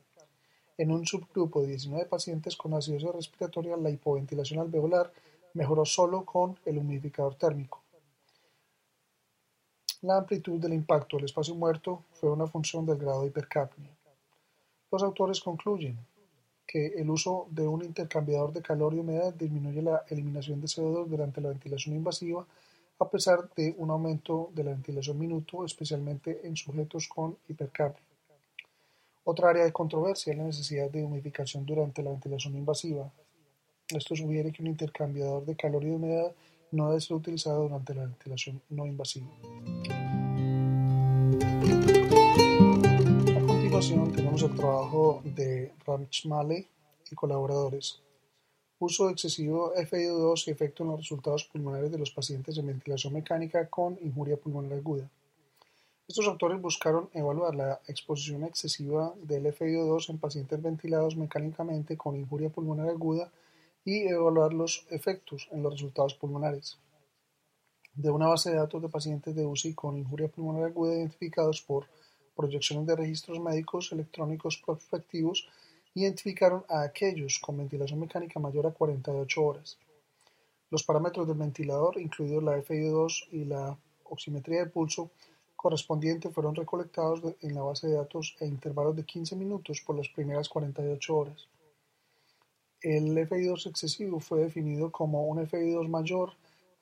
En 0.76 0.90
un 0.90 1.06
subgrupo 1.06 1.62
de 1.62 1.68
19 1.68 2.06
pacientes 2.06 2.56
con 2.56 2.74
acidosis 2.74 3.12
respiratoria, 3.12 3.76
la 3.76 3.90
hipoventilación 3.90 4.58
alveolar 4.58 5.12
mejoró 5.52 5.84
solo 5.84 6.24
con 6.24 6.58
el 6.64 6.78
humidificador 6.78 7.36
térmico. 7.36 7.83
La 10.04 10.18
amplitud 10.18 10.60
del 10.60 10.74
impacto 10.74 11.16
del 11.16 11.24
espacio 11.24 11.54
muerto 11.54 12.04
fue 12.12 12.30
una 12.30 12.46
función 12.46 12.84
del 12.84 12.98
grado 12.98 13.22
de 13.22 13.28
hipercapnia. 13.28 13.88
Los 14.92 15.02
autores 15.02 15.40
concluyen 15.40 15.98
que 16.66 16.88
el 16.88 17.08
uso 17.08 17.46
de 17.50 17.66
un 17.66 17.82
intercambiador 17.82 18.52
de 18.52 18.60
calor 18.60 18.92
y 18.92 18.98
humedad 18.98 19.32
disminuye 19.32 19.80
la 19.80 20.04
eliminación 20.10 20.60
de 20.60 20.66
CO2 20.66 21.06
durante 21.06 21.40
la 21.40 21.48
ventilación 21.48 21.96
invasiva 21.96 22.44
a 22.98 23.08
pesar 23.08 23.48
de 23.56 23.74
un 23.78 23.90
aumento 23.90 24.50
de 24.54 24.64
la 24.64 24.72
ventilación 24.72 25.18
minuto, 25.18 25.64
especialmente 25.64 26.46
en 26.46 26.54
sujetos 26.54 27.08
con 27.08 27.38
hipercapnia. 27.48 28.04
Otra 29.24 29.48
área 29.48 29.64
de 29.64 29.72
controversia 29.72 30.34
es 30.34 30.38
la 30.38 30.44
necesidad 30.44 30.90
de 30.90 31.02
humidificación 31.02 31.64
durante 31.64 32.02
la 32.02 32.10
ventilación 32.10 32.54
invasiva. 32.56 33.10
Esto 33.88 34.14
sugiere 34.14 34.52
que 34.52 34.60
un 34.60 34.68
intercambiador 34.68 35.46
de 35.46 35.56
calor 35.56 35.82
y 35.82 35.92
humedad 35.92 36.30
no 36.74 36.88
debe 36.88 37.00
ser 37.00 37.16
utilizado 37.16 37.62
durante 37.62 37.94
la 37.94 38.02
ventilación 38.02 38.60
no 38.68 38.86
invasiva. 38.86 39.28
A 43.36 43.46
continuación 43.46 44.12
tenemos 44.12 44.42
el 44.42 44.54
trabajo 44.54 45.22
de 45.24 45.72
Ramchmale 45.86 46.66
y 47.10 47.14
colaboradores. 47.14 48.00
Uso 48.80 49.08
excesivo 49.08 49.72
FiO2 49.74 50.48
y 50.48 50.50
efecto 50.50 50.82
en 50.82 50.90
los 50.90 51.00
resultados 51.00 51.44
pulmonares 51.44 51.92
de 51.92 51.98
los 51.98 52.10
pacientes 52.10 52.58
en 52.58 52.66
ventilación 52.66 53.14
mecánica 53.14 53.68
con 53.68 53.96
injuria 54.02 54.36
pulmonar 54.36 54.72
aguda. 54.72 55.08
Estos 56.06 56.26
autores 56.26 56.60
buscaron 56.60 57.08
evaluar 57.14 57.54
la 57.54 57.80
exposición 57.86 58.44
excesiva 58.44 59.14
del 59.22 59.46
FiO2 59.46 60.10
en 60.10 60.18
pacientes 60.18 60.60
ventilados 60.60 61.16
mecánicamente 61.16 61.96
con 61.96 62.16
injuria 62.16 62.50
pulmonar 62.50 62.88
aguda 62.88 63.30
y 63.84 64.06
evaluar 64.08 64.52
los 64.54 64.86
efectos 64.90 65.48
en 65.50 65.62
los 65.62 65.74
resultados 65.74 66.14
pulmonares. 66.14 66.78
De 67.94 68.10
una 68.10 68.26
base 68.28 68.50
de 68.50 68.56
datos 68.56 68.82
de 68.82 68.88
pacientes 68.88 69.34
de 69.36 69.46
UCI 69.46 69.74
con 69.74 69.96
injuria 69.96 70.28
pulmonar 70.28 70.64
aguda 70.64 70.94
identificados 70.94 71.62
por 71.62 71.86
proyecciones 72.34 72.86
de 72.86 72.96
registros 72.96 73.38
médicos 73.38 73.92
electrónicos 73.92 74.60
prospectivos, 74.64 75.48
identificaron 75.94 76.64
a 76.68 76.82
aquellos 76.82 77.38
con 77.38 77.56
ventilación 77.56 78.00
mecánica 78.00 78.40
mayor 78.40 78.66
a 78.66 78.72
48 78.72 79.42
horas. 79.42 79.78
Los 80.70 80.82
parámetros 80.82 81.28
del 81.28 81.36
ventilador, 81.36 82.00
incluidos 82.00 82.42
la 82.42 82.56
FiO2 82.56 83.28
y 83.30 83.44
la 83.44 83.78
oximetría 84.04 84.64
de 84.64 84.70
pulso 84.70 85.10
correspondiente, 85.54 86.30
fueron 86.30 86.56
recolectados 86.56 87.20
en 87.42 87.54
la 87.54 87.62
base 87.62 87.86
de 87.86 87.94
datos 87.94 88.34
en 88.40 88.48
intervalos 88.48 88.96
de 88.96 89.04
15 89.04 89.36
minutos 89.36 89.80
por 89.86 89.96
las 89.96 90.08
primeras 90.08 90.48
48 90.48 91.16
horas. 91.16 91.46
El 92.84 93.16
FI2 93.16 93.66
excesivo 93.70 94.20
fue 94.20 94.40
definido 94.40 94.92
como 94.92 95.24
un 95.24 95.38
FI2 95.38 95.88
mayor 95.88 96.32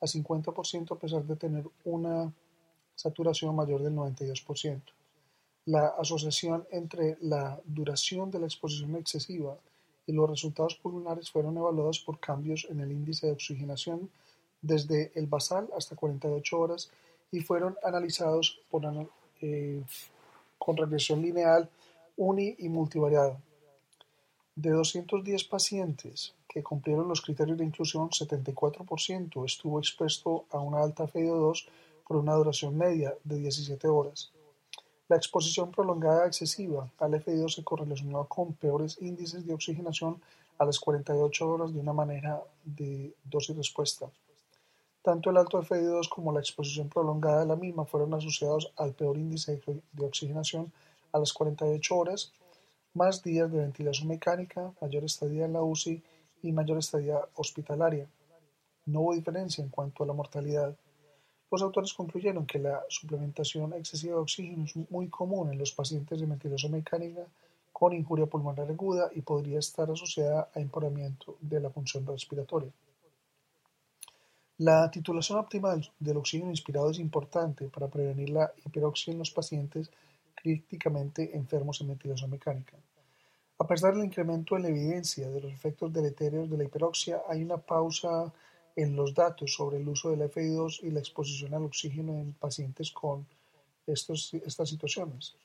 a 0.01 0.05
50% 0.05 0.91
a 0.91 0.99
pesar 0.99 1.23
de 1.23 1.37
tener 1.37 1.63
una 1.85 2.29
saturación 2.93 3.55
mayor 3.55 3.81
del 3.81 3.95
92%. 3.95 4.81
La 5.63 5.87
asociación 5.97 6.67
entre 6.71 7.17
la 7.21 7.57
duración 7.63 8.29
de 8.31 8.39
la 8.39 8.47
exposición 8.47 8.97
excesiva 8.97 9.57
y 10.05 10.11
los 10.11 10.29
resultados 10.29 10.75
pulmonares 10.75 11.31
fueron 11.31 11.55
evaluados 11.55 12.01
por 12.01 12.19
cambios 12.19 12.67
en 12.69 12.81
el 12.81 12.91
índice 12.91 13.27
de 13.27 13.31
oxigenación 13.31 14.09
desde 14.61 15.13
el 15.15 15.27
basal 15.27 15.69
hasta 15.77 15.95
48 15.95 16.59
horas 16.59 16.91
y 17.31 17.39
fueron 17.39 17.77
analizados 17.81 18.59
eh, 19.39 19.81
con 20.57 20.75
regresión 20.75 21.21
lineal 21.21 21.69
uni 22.17 22.57
y 22.59 22.67
multivariada. 22.67 23.39
De 24.55 24.69
210 24.69 25.45
pacientes 25.45 26.35
que 26.47 26.61
cumplieron 26.61 27.07
los 27.07 27.21
criterios 27.21 27.57
de 27.57 27.65
inclusión, 27.65 28.11
74% 28.11 29.43
estuvo 29.45 29.79
expuesto 29.79 30.45
a 30.51 30.59
una 30.59 30.83
alta 30.83 31.07
FiO2 31.07 31.67
por 32.07 32.17
una 32.17 32.35
duración 32.35 32.77
media 32.77 33.15
de 33.23 33.37
17 33.37 33.87
horas. 33.87 34.31
La 35.09 35.15
exposición 35.15 35.71
prolongada 35.71 36.27
excesiva 36.27 36.87
al 36.99 37.13
FiO2 37.13 37.55
se 37.55 37.63
correlacionó 37.63 38.27
con 38.27 38.53
peores 38.53 39.01
índices 39.01 39.43
de 39.47 39.55
oxigenación 39.55 40.21
a 40.59 40.65
las 40.65 40.79
48 40.79 41.49
horas 41.49 41.73
de 41.73 41.79
una 41.79 41.93
manera 41.93 42.39
de 42.63 43.11
dosis-respuesta. 43.23 44.05
Tanto 45.01 45.31
el 45.31 45.37
alto 45.37 45.63
FiO2 45.63 46.07
como 46.09 46.31
la 46.31 46.41
exposición 46.41 46.89
prolongada 46.89 47.39
de 47.39 47.47
la 47.47 47.55
misma 47.55 47.85
fueron 47.85 48.13
asociados 48.13 48.71
al 48.77 48.93
peor 48.93 49.17
índice 49.17 49.59
de 49.93 50.05
oxigenación 50.05 50.71
a 51.11 51.17
las 51.17 51.33
48 51.33 51.95
horas 51.95 52.31
más 52.93 53.23
días 53.23 53.51
de 53.51 53.59
ventilación 53.59 54.07
mecánica, 54.07 54.71
mayor 54.81 55.03
estadía 55.03 55.45
en 55.45 55.53
la 55.53 55.63
UCI 55.63 56.01
y 56.43 56.51
mayor 56.51 56.77
estadía 56.77 57.19
hospitalaria. 57.35 58.07
No 58.85 59.01
hubo 59.01 59.15
diferencia 59.15 59.63
en 59.63 59.69
cuanto 59.69 60.03
a 60.03 60.07
la 60.07 60.13
mortalidad. 60.13 60.75
Los 61.49 61.61
autores 61.61 61.93
concluyeron 61.93 62.45
que 62.45 62.59
la 62.59 62.83
suplementación 62.89 63.73
excesiva 63.73 64.15
de 64.15 64.21
oxígeno 64.21 64.65
es 64.65 64.75
muy 64.91 65.07
común 65.07 65.51
en 65.51 65.57
los 65.57 65.71
pacientes 65.71 66.19
de 66.19 66.25
ventilación 66.25 66.71
mecánica 66.71 67.25
con 67.71 67.93
injuria 67.93 68.27
pulmonar 68.27 68.69
aguda 68.69 69.09
y 69.13 69.21
podría 69.21 69.59
estar 69.59 69.89
asociada 69.89 70.49
a 70.53 70.59
empeoramiento 70.59 71.37
de 71.41 71.59
la 71.59 71.69
función 71.69 72.05
respiratoria. 72.05 72.71
La 74.59 74.89
titulación 74.91 75.39
óptima 75.39 75.75
del, 75.99 76.17
oxígeno 76.17 76.51
inspirado 76.51 76.91
es 76.91 76.99
importante 76.99 77.69
para 77.69 77.87
prevenir 77.87 78.29
la 78.29 78.53
hiperoxia 78.63 79.11
en 79.11 79.19
los 79.19 79.31
pacientes 79.31 79.89
críticamente 80.35 81.35
enfermos 81.35 81.81
en 81.81 81.89
ventilación 81.89 82.29
mecánica. 82.29 82.77
A 83.59 83.67
pesar 83.67 83.93
del 83.93 84.05
incremento 84.05 84.55
en 84.55 84.63
la 84.63 84.69
evidencia 84.69 85.29
de 85.29 85.39
los 85.39 85.53
efectos 85.53 85.93
deletéreos 85.93 86.49
de 86.49 86.57
la 86.57 86.63
hiperoxia, 86.63 87.21
hay 87.29 87.43
una 87.43 87.57
pausa 87.57 88.33
en 88.75 88.95
los 88.95 89.13
datos 89.13 89.53
sobre 89.53 89.77
el 89.77 89.87
uso 89.87 90.09
del 90.09 90.21
FI2 90.29 90.83
y 90.83 90.91
la 90.91 90.99
exposición 90.99 91.53
al 91.53 91.65
oxígeno 91.65 92.13
en 92.13 92.33
pacientes 92.33 92.91
con 92.91 93.25
estos, 93.85 94.33
estas 94.33 94.69
situaciones. 94.69 95.35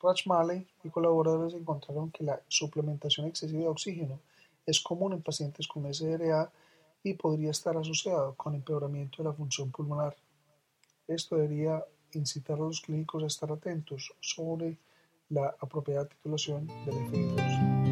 Rachmale 0.00 0.66
y 0.84 0.90
colaboradores 0.90 1.54
encontraron 1.54 2.10
que 2.10 2.24
la 2.24 2.40
suplementación 2.48 3.26
excesiva 3.26 3.62
de 3.62 3.68
oxígeno 3.68 4.20
es 4.66 4.80
común 4.80 5.12
en 5.12 5.22
pacientes 5.22 5.66
con 5.66 5.92
SRA 5.92 6.50
y 7.02 7.14
podría 7.14 7.50
estar 7.50 7.76
asociado 7.76 8.34
con 8.34 8.54
empeoramiento 8.54 9.22
de 9.22 9.28
la 9.28 9.34
función 9.34 9.70
pulmonar. 9.70 10.16
Esto 11.08 11.36
debería 11.36 11.84
incitar 12.18 12.56
a 12.56 12.62
los 12.62 12.80
clínicos 12.80 13.22
a 13.22 13.26
estar 13.26 13.50
atentos 13.52 14.14
sobre 14.20 14.78
la 15.28 15.54
apropiada 15.60 16.06
titulación 16.06 16.66
del 16.66 16.94
FI2. 16.94 17.82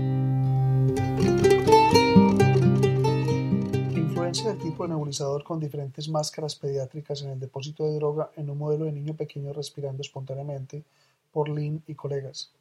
Influencia 3.96 4.50
del 4.50 4.58
tipo 4.58 4.82
de 4.82 4.90
nebulizador 4.90 5.42
con 5.42 5.58
diferentes 5.58 6.08
máscaras 6.08 6.54
pediátricas 6.56 7.22
en 7.22 7.30
el 7.30 7.40
depósito 7.40 7.84
de 7.84 7.94
droga 7.96 8.30
en 8.36 8.50
un 8.50 8.58
modelo 8.58 8.84
de 8.84 8.92
niño 8.92 9.14
pequeño 9.14 9.52
respirando 9.52 10.02
espontáneamente 10.02 10.84
por 11.32 11.48
Lin 11.48 11.82
y 11.86 11.94
colegas. 11.94 12.52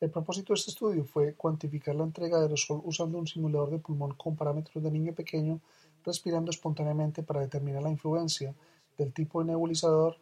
El 0.00 0.10
propósito 0.10 0.52
de 0.52 0.58
este 0.58 0.70
estudio 0.70 1.04
fue 1.04 1.34
cuantificar 1.34 1.94
la 1.96 2.04
entrega 2.04 2.38
de 2.38 2.44
aerosol 2.44 2.80
usando 2.84 3.18
un 3.18 3.26
simulador 3.26 3.70
de 3.70 3.78
pulmón 3.78 4.14
con 4.14 4.36
parámetros 4.36 4.82
de 4.82 4.90
niño 4.90 5.12
pequeño 5.12 5.60
respirando 6.04 6.50
espontáneamente 6.50 7.22
para 7.24 7.40
determinar 7.40 7.82
la 7.82 7.90
influencia 7.90 8.54
del 8.96 9.12
tipo 9.12 9.40
de 9.40 9.46
nebulizador 9.46 10.16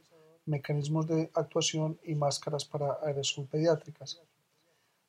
mecanismos 0.47 1.07
de 1.07 1.31
actuación 1.35 1.99
y 2.05 2.15
máscaras 2.15 2.65
para 2.65 2.99
aerosol 3.03 3.47
pediátricas. 3.47 4.21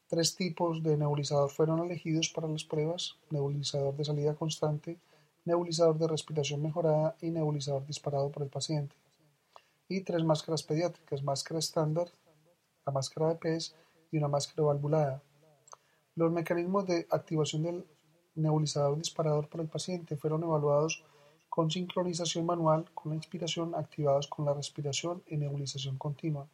Tres 0.08 0.36
tipos 0.36 0.82
de 0.84 0.98
nebulizador 0.98 1.50
fueron 1.50 1.80
elegidos 1.80 2.30
para 2.30 2.48
las 2.48 2.64
pruebas: 2.64 3.18
nebulizador 3.30 3.96
de 3.96 4.06
salida 4.06 4.36
constante, 4.36 4.98
nebulizador 5.46 5.98
de 5.98 6.08
respiración 6.08 6.62
mejorada 6.62 7.16
y 7.22 7.30
nebulizador 7.30 7.86
disparado 7.86 8.32
por 8.32 8.44
el 8.44 8.50
paciente. 8.50 8.96
Y 9.88 10.02
tres 10.02 10.24
máscaras 10.24 10.64
pediátricas: 10.64 11.24
máscara 11.24 11.60
estándar, 11.60 12.10
la 12.86 12.92
máscara 12.92 13.30
de 13.30 13.36
pez 13.36 13.76
y 14.12 14.18
una 14.18 14.28
máscara 14.28 14.64
valvulada. 14.64 15.22
Los 16.16 16.32
mecanismos 16.32 16.88
de 16.88 17.06
activación 17.12 17.64
del 17.64 17.86
nebulizador 18.36 18.98
disparador 18.98 19.48
por 19.50 19.62
el 19.62 19.68
paciente 19.68 20.16
fueron 20.16 20.44
evaluados 20.44 21.04
con 21.58 21.72
sincronización 21.72 22.46
manual 22.46 22.86
con 22.94 23.10
la 23.10 23.16
inspiración 23.16 23.74
activados 23.74 24.28
con 24.28 24.46
la 24.46 24.54
respiración 24.54 25.24
y 25.26 25.38
nebulización 25.38 25.98
continua. 25.98 26.48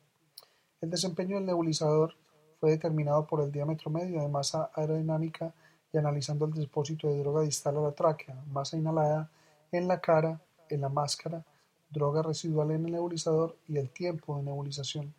El 0.79 0.89
desempeño 0.89 1.36
del 1.36 1.45
nebulizador 1.45 2.15
fue 2.57 2.72
determinado 2.72 3.27
por 3.27 3.41
el 3.41 3.51
diámetro 3.51 3.91
medio 3.91 4.22
de 4.22 4.29
masa 4.29 4.72
aerodinámica 4.74 5.53
y 5.91 5.98
analizando 5.98 6.45
el 6.45 6.53
depósito 6.53 7.10
de 7.10 7.19
droga 7.19 7.41
distal 7.41 7.75
a 7.79 7.81
la 7.81 7.91
tráquea, 7.91 8.41
masa 8.50 8.77
inhalada 8.77 9.29
en 9.74 9.89
la 9.89 10.00
cara, 10.00 10.39
en 10.69 10.79
la 10.79 10.88
máscara, 10.88 11.43
droga 11.89 12.22
residual 12.22 12.72
en 12.72 12.86
el 12.86 12.93
nebulizador 12.93 13.57
y 13.67 13.79
el 13.79 13.89
tiempo 13.89 14.38
de 14.38 14.43
nebulización. 14.43 15.13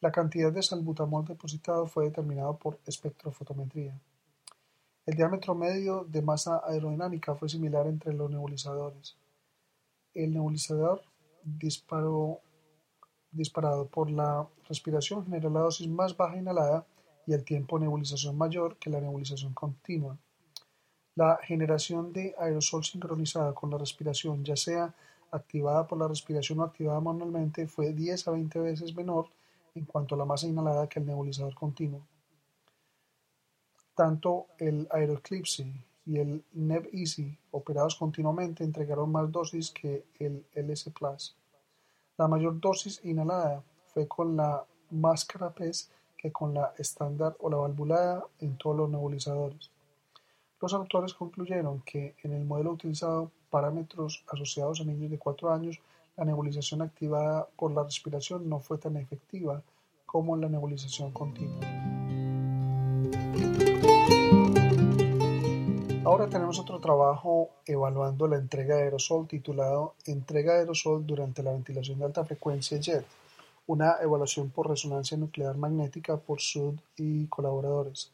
La 0.00 0.12
cantidad 0.12 0.52
de 0.52 0.62
salbutamol 0.62 1.24
depositado 1.24 1.88
fue 1.88 2.04
determinado 2.04 2.56
por 2.56 2.78
espectrofotometría. 2.86 3.98
El 5.06 5.14
diámetro 5.14 5.54
medio 5.54 6.04
de 6.08 6.20
masa 6.20 6.62
aerodinámica 6.66 7.36
fue 7.36 7.48
similar 7.48 7.86
entre 7.86 8.12
los 8.12 8.28
nebulizadores. 8.28 9.16
El 10.12 10.32
nebulizador 10.32 11.00
disparado 11.44 12.40
por 13.86 14.10
la 14.10 14.48
respiración 14.68 15.24
generó 15.24 15.48
la 15.48 15.60
dosis 15.60 15.86
más 15.86 16.16
baja 16.16 16.36
inhalada 16.36 16.84
y 17.24 17.34
el 17.34 17.44
tiempo 17.44 17.78
de 17.78 17.84
nebulización 17.84 18.36
mayor 18.36 18.78
que 18.78 18.90
la 18.90 19.00
nebulización 19.00 19.54
continua. 19.54 20.18
La 21.14 21.38
generación 21.40 22.12
de 22.12 22.34
aerosol 22.36 22.84
sincronizada 22.84 23.54
con 23.54 23.70
la 23.70 23.78
respiración, 23.78 24.44
ya 24.44 24.56
sea 24.56 24.92
activada 25.30 25.86
por 25.86 25.98
la 25.98 26.08
respiración 26.08 26.58
o 26.58 26.64
activada 26.64 26.98
manualmente, 26.98 27.68
fue 27.68 27.92
10 27.92 28.26
a 28.26 28.32
20 28.32 28.58
veces 28.58 28.96
menor 28.96 29.28
en 29.76 29.84
cuanto 29.84 30.16
a 30.16 30.18
la 30.18 30.24
masa 30.24 30.48
inhalada 30.48 30.88
que 30.88 30.98
el 30.98 31.06
nebulizador 31.06 31.54
continuo. 31.54 32.02
Tanto 33.96 34.48
el 34.58 34.86
Aeroeclipse 34.90 35.66
y 36.04 36.18
el 36.18 36.44
NebEasy, 36.52 37.36
operados 37.50 37.96
continuamente, 37.96 38.62
entregaron 38.62 39.10
más 39.10 39.32
dosis 39.32 39.70
que 39.70 40.04
el 40.18 40.44
LS 40.54 40.90
Plus. 40.90 41.34
La 42.18 42.28
mayor 42.28 42.60
dosis 42.60 43.00
inhalada 43.04 43.64
fue 43.86 44.06
con 44.06 44.36
la 44.36 44.64
máscara 44.90 45.50
PES 45.50 45.90
que 46.16 46.30
con 46.30 46.52
la 46.52 46.74
estándar 46.76 47.36
o 47.40 47.48
la 47.48 47.56
valvulada 47.56 48.22
en 48.38 48.58
todos 48.58 48.76
los 48.76 48.90
nebulizadores. 48.90 49.70
Los 50.60 50.74
autores 50.74 51.14
concluyeron 51.14 51.80
que 51.80 52.16
en 52.22 52.32
el 52.32 52.44
modelo 52.44 52.72
utilizado 52.72 53.30
parámetros 53.48 54.24
asociados 54.28 54.80
a 54.80 54.84
niños 54.84 55.10
de 55.10 55.18
4 55.18 55.50
años, 55.50 55.80
la 56.16 56.26
nebulización 56.26 56.82
activada 56.82 57.48
por 57.56 57.72
la 57.72 57.82
respiración 57.82 58.48
no 58.48 58.60
fue 58.60 58.76
tan 58.76 58.96
efectiva 58.98 59.62
como 60.04 60.36
la 60.36 60.48
nebulización 60.48 61.12
continua. 61.12 61.85
Ahora 66.06 66.28
tenemos 66.28 66.60
otro 66.60 66.78
trabajo 66.78 67.50
evaluando 67.66 68.28
la 68.28 68.36
entrega 68.36 68.76
de 68.76 68.84
aerosol 68.84 69.26
titulado 69.26 69.96
Entrega 70.04 70.52
de 70.52 70.60
aerosol 70.60 71.04
durante 71.04 71.42
la 71.42 71.50
ventilación 71.50 71.98
de 71.98 72.04
alta 72.04 72.24
frecuencia 72.24 72.80
JET, 72.80 73.04
una 73.66 73.96
evaluación 74.00 74.50
por 74.50 74.68
resonancia 74.68 75.16
nuclear 75.16 75.56
magnética 75.56 76.16
por 76.16 76.40
SUD 76.40 76.76
y 76.96 77.26
colaboradores. 77.26 78.12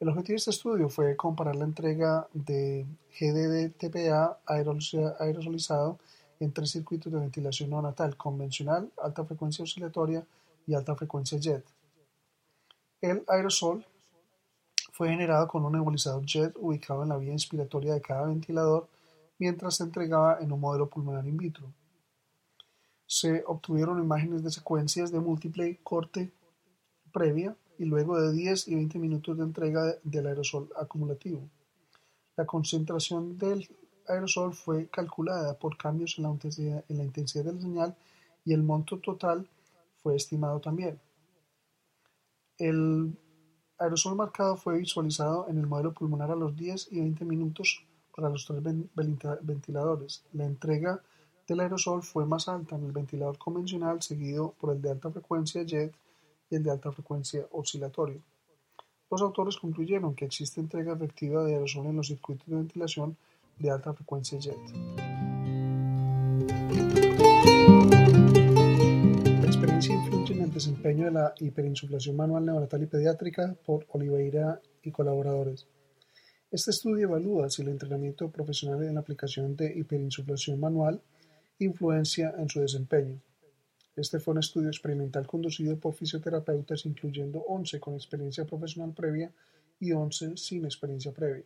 El 0.00 0.10
objetivo 0.10 0.34
de 0.34 0.36
este 0.36 0.50
estudio 0.50 0.90
fue 0.90 1.16
comparar 1.16 1.56
la 1.56 1.64
entrega 1.64 2.28
de 2.34 2.84
GDD-TPA 3.18 4.36
aerosolizado 4.44 5.98
en 6.40 6.52
tres 6.52 6.72
circuitos 6.72 7.10
de 7.10 7.20
ventilación 7.20 7.70
neonatal 7.70 8.18
convencional, 8.18 8.92
alta 9.02 9.24
frecuencia 9.24 9.62
oscilatoria 9.62 10.26
y 10.66 10.74
alta 10.74 10.94
frecuencia 10.94 11.38
JET. 11.40 11.64
El 13.00 13.24
aerosol 13.28 13.82
fue 14.92 15.08
generado 15.08 15.48
con 15.48 15.64
un 15.64 15.72
nebulizador 15.72 16.24
jet 16.24 16.54
ubicado 16.58 17.02
en 17.02 17.08
la 17.08 17.16
vía 17.16 17.32
inspiratoria 17.32 17.94
de 17.94 18.02
cada 18.02 18.26
ventilador 18.26 18.88
mientras 19.38 19.76
se 19.76 19.84
entregaba 19.84 20.38
en 20.40 20.52
un 20.52 20.60
modelo 20.60 20.88
pulmonar 20.88 21.26
in 21.26 21.38
vitro. 21.38 21.66
Se 23.06 23.42
obtuvieron 23.46 23.98
imágenes 23.98 24.44
de 24.44 24.50
secuencias 24.50 25.10
de 25.10 25.18
múltiple 25.18 25.80
corte 25.82 26.30
previa 27.10 27.56
y 27.78 27.86
luego 27.86 28.20
de 28.20 28.32
10 28.32 28.68
y 28.68 28.74
20 28.74 28.98
minutos 28.98 29.36
de 29.36 29.44
entrega 29.44 29.96
del 30.04 30.26
aerosol 30.26 30.68
acumulativo. 30.76 31.40
La 32.36 32.44
concentración 32.44 33.38
del 33.38 33.68
aerosol 34.06 34.52
fue 34.52 34.88
calculada 34.88 35.58
por 35.58 35.76
cambios 35.78 36.18
en 36.18 36.24
la, 36.24 36.30
intensidad, 36.30 36.84
en 36.88 36.98
la 36.98 37.04
intensidad 37.04 37.44
de 37.46 37.54
la 37.54 37.60
señal 37.60 37.96
y 38.44 38.52
el 38.52 38.62
monto 38.62 38.98
total 38.98 39.48
fue 40.02 40.16
estimado 40.16 40.60
también. 40.60 41.00
El 42.58 43.16
aerosol 43.78 44.16
marcado 44.16 44.56
fue 44.56 44.78
visualizado 44.78 45.46
en 45.48 45.58
el 45.58 45.66
modelo 45.66 45.92
pulmonar 45.92 46.30
a 46.30 46.36
los 46.36 46.56
10 46.56 46.88
y 46.92 47.00
20 47.00 47.24
minutos 47.24 47.84
para 48.14 48.28
los 48.28 48.46
tres 48.46 48.62
ventiladores. 48.62 50.24
La 50.32 50.44
entrega 50.44 51.00
del 51.46 51.60
aerosol 51.60 52.02
fue 52.02 52.24
más 52.24 52.48
alta 52.48 52.76
en 52.76 52.84
el 52.84 52.92
ventilador 52.92 53.38
convencional, 53.38 54.02
seguido 54.02 54.54
por 54.60 54.74
el 54.74 54.80
de 54.80 54.90
alta 54.90 55.10
frecuencia 55.10 55.62
jet 55.64 55.94
y 56.50 56.56
el 56.56 56.62
de 56.62 56.70
alta 56.70 56.92
frecuencia 56.92 57.46
oscilatorio. 57.50 58.20
Los 59.10 59.22
autores 59.22 59.56
concluyeron 59.56 60.14
que 60.14 60.24
existe 60.24 60.60
entrega 60.60 60.94
efectiva 60.94 61.44
de 61.44 61.54
aerosol 61.54 61.86
en 61.86 61.96
los 61.96 62.06
circuitos 62.06 62.46
de 62.46 62.56
ventilación 62.56 63.16
de 63.58 63.70
alta 63.70 63.92
frecuencia 63.92 64.38
jet. 64.38 64.58
Influye 69.92 70.32
en 70.32 70.42
el 70.42 70.52
desempeño 70.52 71.04
de 71.04 71.10
la 71.10 71.34
hiperinsuflación 71.38 72.16
manual 72.16 72.46
neonatal 72.46 72.82
y 72.82 72.86
pediátrica 72.86 73.54
por 73.66 73.84
Oliveira 73.90 74.58
y 74.82 74.90
colaboradores. 74.90 75.66
Este 76.50 76.70
estudio 76.70 77.08
evalúa 77.08 77.50
si 77.50 77.60
el 77.60 77.68
entrenamiento 77.68 78.30
profesional 78.30 78.82
en 78.84 78.94
la 78.94 79.00
aplicación 79.00 79.54
de 79.54 79.72
hiperinsuflación 79.78 80.58
manual 80.58 81.02
influencia 81.58 82.34
en 82.38 82.48
su 82.48 82.60
desempeño. 82.60 83.20
Este 83.94 84.18
fue 84.18 84.32
un 84.32 84.40
estudio 84.40 84.68
experimental 84.68 85.26
conducido 85.26 85.78
por 85.78 85.94
fisioterapeutas, 85.94 86.86
incluyendo 86.86 87.40
11 87.40 87.78
con 87.78 87.94
experiencia 87.94 88.46
profesional 88.46 88.94
previa 88.94 89.30
y 89.78 89.92
11 89.92 90.38
sin 90.38 90.64
experiencia 90.64 91.12
previa. 91.12 91.44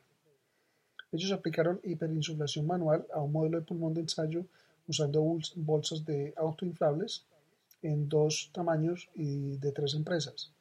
Ellos 1.10 1.32
aplicaron 1.32 1.80
hiperinsuflación 1.82 2.66
manual 2.66 3.06
a 3.12 3.20
un 3.20 3.32
modelo 3.32 3.58
de 3.58 3.66
pulmón 3.66 3.94
de 3.94 4.02
ensayo 4.02 4.46
usando 4.86 5.20
bolsas 5.56 6.04
de 6.04 6.32
autoinflables 6.36 7.26
en 7.82 8.08
dos 8.08 8.50
tamaños 8.52 9.08
y 9.14 9.58
de 9.58 9.72
tres 9.72 9.94
empresas. 9.94 10.52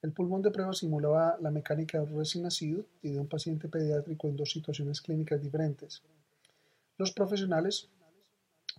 El 0.00 0.12
pulmón 0.12 0.42
de 0.42 0.50
prueba 0.50 0.72
simulaba 0.72 1.36
la 1.40 1.50
mecánica 1.50 1.98
de 1.98 2.04
un 2.04 2.18
recién 2.18 2.44
nacido 2.44 2.84
y 3.02 3.10
de 3.10 3.18
un 3.18 3.28
paciente 3.28 3.68
pediátrico 3.68 4.28
en 4.28 4.36
dos 4.36 4.50
situaciones 4.52 5.00
clínicas 5.00 5.42
diferentes. 5.42 6.02
Los 6.96 7.12
profesionales 7.12 7.88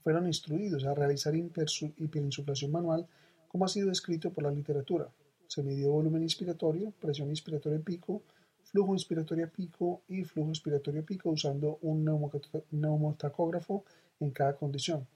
fueron 0.01 0.27
instruidos 0.27 0.85
a 0.85 0.93
realizar 0.93 1.35
hiperinsuflación 1.35 2.71
manual 2.71 3.07
como 3.49 3.65
ha 3.65 3.67
sido 3.67 3.89
descrito 3.89 4.31
por 4.31 4.45
la 4.45 4.51
literatura. 4.51 5.09
Se 5.47 5.63
midió 5.63 5.91
volumen 5.91 6.23
inspiratorio, 6.23 6.93
presión 7.01 7.29
inspiratoria 7.29 7.79
pico, 7.79 8.21
flujo 8.63 8.93
inspiratorio 8.93 9.51
pico 9.51 10.01
y 10.07 10.23
flujo 10.23 10.49
expiratorio 10.49 11.03
pico 11.03 11.29
usando 11.29 11.79
un 11.81 12.05
neumotacógrafo 12.71 13.83
en 14.19 14.31
cada 14.31 14.55
condición. 14.55 15.07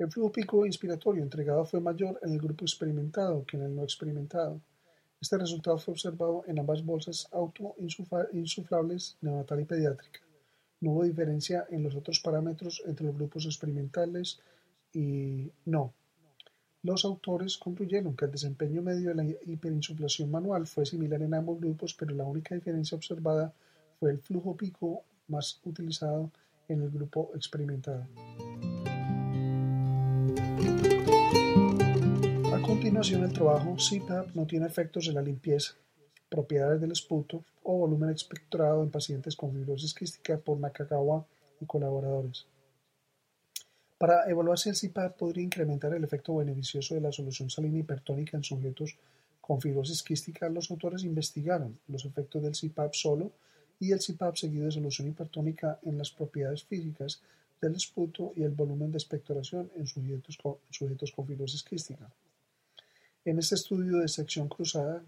El 0.00 0.10
flujo 0.10 0.32
pico 0.32 0.64
inspiratorio 0.64 1.22
entregado 1.22 1.66
fue 1.66 1.78
mayor 1.78 2.18
en 2.22 2.32
el 2.32 2.38
grupo 2.38 2.64
experimentado 2.64 3.44
que 3.44 3.58
en 3.58 3.64
el 3.64 3.76
no 3.76 3.82
experimentado. 3.82 4.58
Este 5.20 5.36
resultado 5.36 5.76
fue 5.76 5.92
observado 5.92 6.42
en 6.46 6.58
ambas 6.58 6.82
bolsas 6.82 7.28
autoinsuflables 7.32 9.18
neonatal 9.20 9.60
y 9.60 9.66
pediátrica. 9.66 10.20
No 10.80 10.92
hubo 10.92 11.04
diferencia 11.04 11.66
en 11.68 11.82
los 11.82 11.94
otros 11.94 12.18
parámetros 12.20 12.82
entre 12.86 13.04
los 13.04 13.14
grupos 13.14 13.44
experimentales 13.44 14.40
y 14.94 15.52
no. 15.66 15.92
Los 16.82 17.04
autores 17.04 17.58
concluyeron 17.58 18.16
que 18.16 18.24
el 18.24 18.30
desempeño 18.30 18.80
medio 18.80 19.10
de 19.10 19.16
la 19.16 19.24
hiperinsuflación 19.24 20.30
manual 20.30 20.66
fue 20.66 20.86
similar 20.86 21.20
en 21.20 21.34
ambos 21.34 21.60
grupos, 21.60 21.92
pero 21.92 22.14
la 22.14 22.24
única 22.24 22.54
diferencia 22.54 22.96
observada 22.96 23.52
fue 23.98 24.12
el 24.12 24.18
flujo 24.20 24.56
pico 24.56 25.02
más 25.28 25.60
utilizado 25.62 26.30
en 26.68 26.80
el 26.80 26.90
grupo 26.90 27.32
experimentado. 27.34 28.06
A 32.52 32.62
continuación, 32.62 33.24
el 33.24 33.32
trabajo 33.32 33.76
CPAP 33.76 34.34
no 34.34 34.46
tiene 34.46 34.66
efectos 34.66 35.08
en 35.08 35.14
la 35.14 35.22
limpieza, 35.22 35.74
propiedades 36.28 36.80
del 36.80 36.92
esputo 36.92 37.44
o 37.62 37.78
volumen 37.78 38.10
expectorado 38.10 38.82
en 38.82 38.90
pacientes 38.90 39.36
con 39.36 39.52
fibrosis 39.52 39.94
quística 39.94 40.38
por 40.38 40.58
Nakagawa 40.58 41.26
y 41.60 41.66
colaboradores. 41.66 42.46
Para 43.98 44.30
evaluar 44.30 44.58
si 44.58 44.70
el 44.70 44.76
CPAP 44.76 45.18
podría 45.18 45.44
incrementar 45.44 45.92
el 45.92 46.04
efecto 46.04 46.36
beneficioso 46.36 46.94
de 46.94 47.02
la 47.02 47.12
solución 47.12 47.50
salina 47.50 47.78
hipertónica 47.78 48.36
en 48.36 48.44
sujetos 48.44 48.96
con 49.40 49.60
fibrosis 49.60 50.02
quística, 50.02 50.48
los 50.48 50.70
autores 50.70 51.04
investigaron 51.04 51.78
los 51.86 52.04
efectos 52.04 52.42
del 52.42 52.52
CPAP 52.52 52.94
solo 52.94 53.32
y 53.78 53.92
el 53.92 53.98
CPAP 53.98 54.36
seguido 54.36 54.66
de 54.66 54.72
solución 54.72 55.08
hipertónica 55.08 55.78
en 55.82 55.98
las 55.98 56.10
propiedades 56.10 56.64
físicas 56.64 57.20
del 57.60 57.74
esputo 57.74 58.32
y 58.36 58.42
el 58.42 58.52
volumen 58.52 58.90
de 58.90 58.98
expectoración 58.98 59.70
en 59.76 59.86
sujetos 59.86 60.36
con, 60.38 60.56
sujetos 60.70 61.12
con 61.12 61.26
fibrosis 61.26 61.62
quística. 61.62 62.10
En 63.24 63.38
este 63.38 63.54
estudio 63.54 63.98
de 63.98 64.08
sección 64.08 64.48
cruzada, 64.48 65.04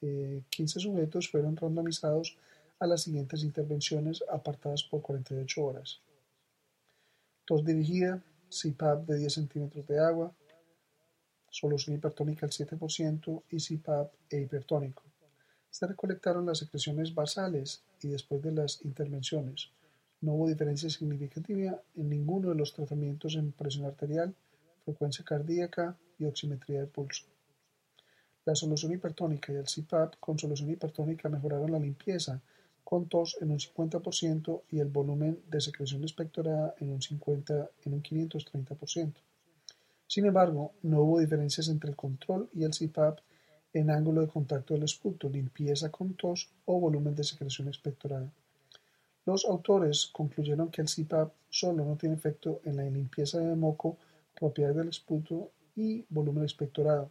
15 0.00 0.78
eh, 0.78 0.82
sujetos 0.82 1.28
fueron 1.28 1.56
randomizados 1.56 2.36
a 2.78 2.86
las 2.86 3.02
siguientes 3.02 3.42
intervenciones 3.42 4.22
apartadas 4.30 4.84
por 4.84 5.02
48 5.02 5.64
horas. 5.64 6.00
Tos 7.44 7.64
dirigida, 7.64 8.22
CPAP 8.48 9.06
de 9.06 9.18
10 9.18 9.32
centímetros 9.32 9.86
de 9.86 9.98
agua, 9.98 10.32
solución 11.50 11.96
hipertónica 11.96 12.46
al 12.46 12.52
7% 12.52 13.42
y 13.50 13.56
CPAP 13.58 14.12
e 14.30 14.40
hipertónico. 14.40 15.02
Se 15.70 15.86
recolectaron 15.86 16.46
las 16.46 16.58
secreciones 16.58 17.14
basales 17.14 17.82
y 18.00 18.08
después 18.08 18.42
de 18.42 18.52
las 18.52 18.84
intervenciones. 18.84 19.70
No 20.24 20.32
hubo 20.32 20.48
diferencia 20.48 20.88
significativa 20.88 21.82
en 21.94 22.08
ninguno 22.08 22.48
de 22.48 22.54
los 22.54 22.72
tratamientos 22.72 23.34
en 23.34 23.52
presión 23.52 23.84
arterial, 23.84 24.34
frecuencia 24.82 25.22
cardíaca 25.22 25.98
y 26.18 26.24
oximetría 26.24 26.80
de 26.80 26.86
pulso. 26.86 27.26
La 28.46 28.54
solución 28.54 28.92
hipertónica 28.92 29.52
y 29.52 29.56
el 29.56 29.66
CPAP 29.66 30.14
con 30.20 30.38
solución 30.38 30.70
hipertónica 30.70 31.28
mejoraron 31.28 31.72
la 31.72 31.78
limpieza 31.78 32.40
con 32.82 33.06
tos 33.06 33.36
en 33.42 33.50
un 33.50 33.58
50% 33.58 34.62
y 34.70 34.78
el 34.80 34.88
volumen 34.88 35.42
de 35.50 35.60
secreción 35.60 36.02
expectorada 36.04 36.74
en 36.80 36.88
un, 36.88 37.02
50, 37.02 37.70
en 37.84 37.92
un 37.92 38.02
530%. 38.02 39.12
Sin 40.06 40.24
embargo, 40.24 40.72
no 40.84 41.02
hubo 41.02 41.20
diferencias 41.20 41.68
entre 41.68 41.90
el 41.90 41.96
control 41.96 42.48
y 42.54 42.64
el 42.64 42.70
CPAP 42.70 43.18
en 43.74 43.90
ángulo 43.90 44.22
de 44.22 44.28
contacto 44.28 44.72
del 44.72 44.84
esputo, 44.84 45.28
limpieza 45.28 45.90
con 45.90 46.14
tos 46.14 46.50
o 46.64 46.80
volumen 46.80 47.14
de 47.14 47.24
secreción 47.24 47.68
expectorada. 47.68 48.32
Los 49.26 49.46
autores 49.46 50.10
concluyeron 50.12 50.68
que 50.68 50.82
el 50.82 50.88
CPAP 50.88 51.32
solo 51.48 51.82
no 51.82 51.96
tiene 51.96 52.14
efecto 52.14 52.60
en 52.64 52.76
la 52.76 52.84
limpieza 52.84 53.38
de 53.38 53.56
moco, 53.56 53.96
propiedad 54.38 54.74
del 54.74 54.90
esputo 54.90 55.50
y 55.74 56.04
volumen 56.10 56.42
expectorado, 56.42 57.10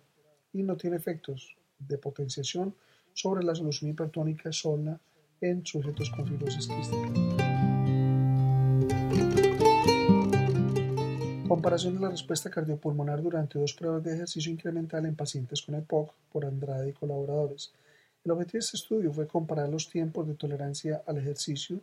y 0.54 0.62
no 0.62 0.78
tiene 0.78 0.98
efectos 0.98 1.58
de 1.80 1.98
potenciación 1.98 2.76
sobre 3.14 3.44
la 3.44 3.56
solución 3.56 3.90
hipertónica 3.90 4.52
sola 4.52 5.00
en 5.42 5.66
sujetos 5.66 6.12
con 6.12 6.28
fibrosis 6.28 6.68
quística. 6.68 7.10
Comparación 11.48 11.96
de 11.96 12.02
la 12.02 12.10
respuesta 12.10 12.52
cardiopulmonar 12.52 13.24
durante 13.24 13.58
dos 13.58 13.74
pruebas 13.74 14.04
de 14.04 14.14
ejercicio 14.14 14.52
incremental 14.52 15.08
en 15.08 15.16
pacientes 15.16 15.64
con 15.64 15.74
EPOC 15.76 16.14
por 16.32 16.46
Andrade 16.46 16.90
y 16.90 16.94
colaboradores. 16.94 17.74
El 18.24 18.32
objetivo 18.32 18.54
de 18.54 18.60
este 18.60 18.78
estudio 18.78 19.12
fue 19.12 19.28
comparar 19.28 19.68
los 19.70 19.90
tiempos 19.90 20.28
de 20.28 20.36
tolerancia 20.36 21.02
al 21.08 21.18
ejercicio, 21.18 21.82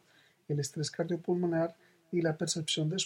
el 0.52 0.60
estrés 0.60 0.90
cardiopulmonar 0.90 1.74
y 2.12 2.22
la 2.22 2.36
percepción 2.36 2.88
de, 2.88 2.96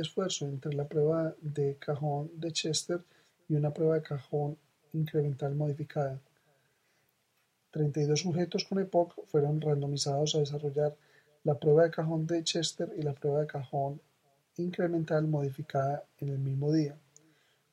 esfuerzo 0.00 0.46
entre 0.46 0.74
la 0.74 0.86
prueba 0.86 1.34
de 1.40 1.76
cajón 1.76 2.30
de 2.34 2.52
Chester 2.52 3.02
y 3.48 3.54
una 3.54 3.72
prueba 3.72 3.96
de 3.96 4.02
cajón 4.02 4.56
incremental 4.92 5.54
modificada. 5.54 6.20
32 7.72 8.20
sujetos 8.20 8.64
con 8.64 8.78
EPOC 8.78 9.26
fueron 9.26 9.60
randomizados 9.60 10.34
a 10.34 10.40
desarrollar 10.40 10.96
la 11.44 11.58
prueba 11.58 11.84
de 11.84 11.90
cajón 11.90 12.26
de 12.26 12.44
Chester 12.44 12.92
y 12.96 13.02
la 13.02 13.14
prueba 13.14 13.40
de 13.40 13.46
cajón 13.46 14.00
incremental 14.56 15.26
modificada 15.26 16.04
en 16.18 16.28
el 16.28 16.38
mismo 16.38 16.72
día, 16.72 16.94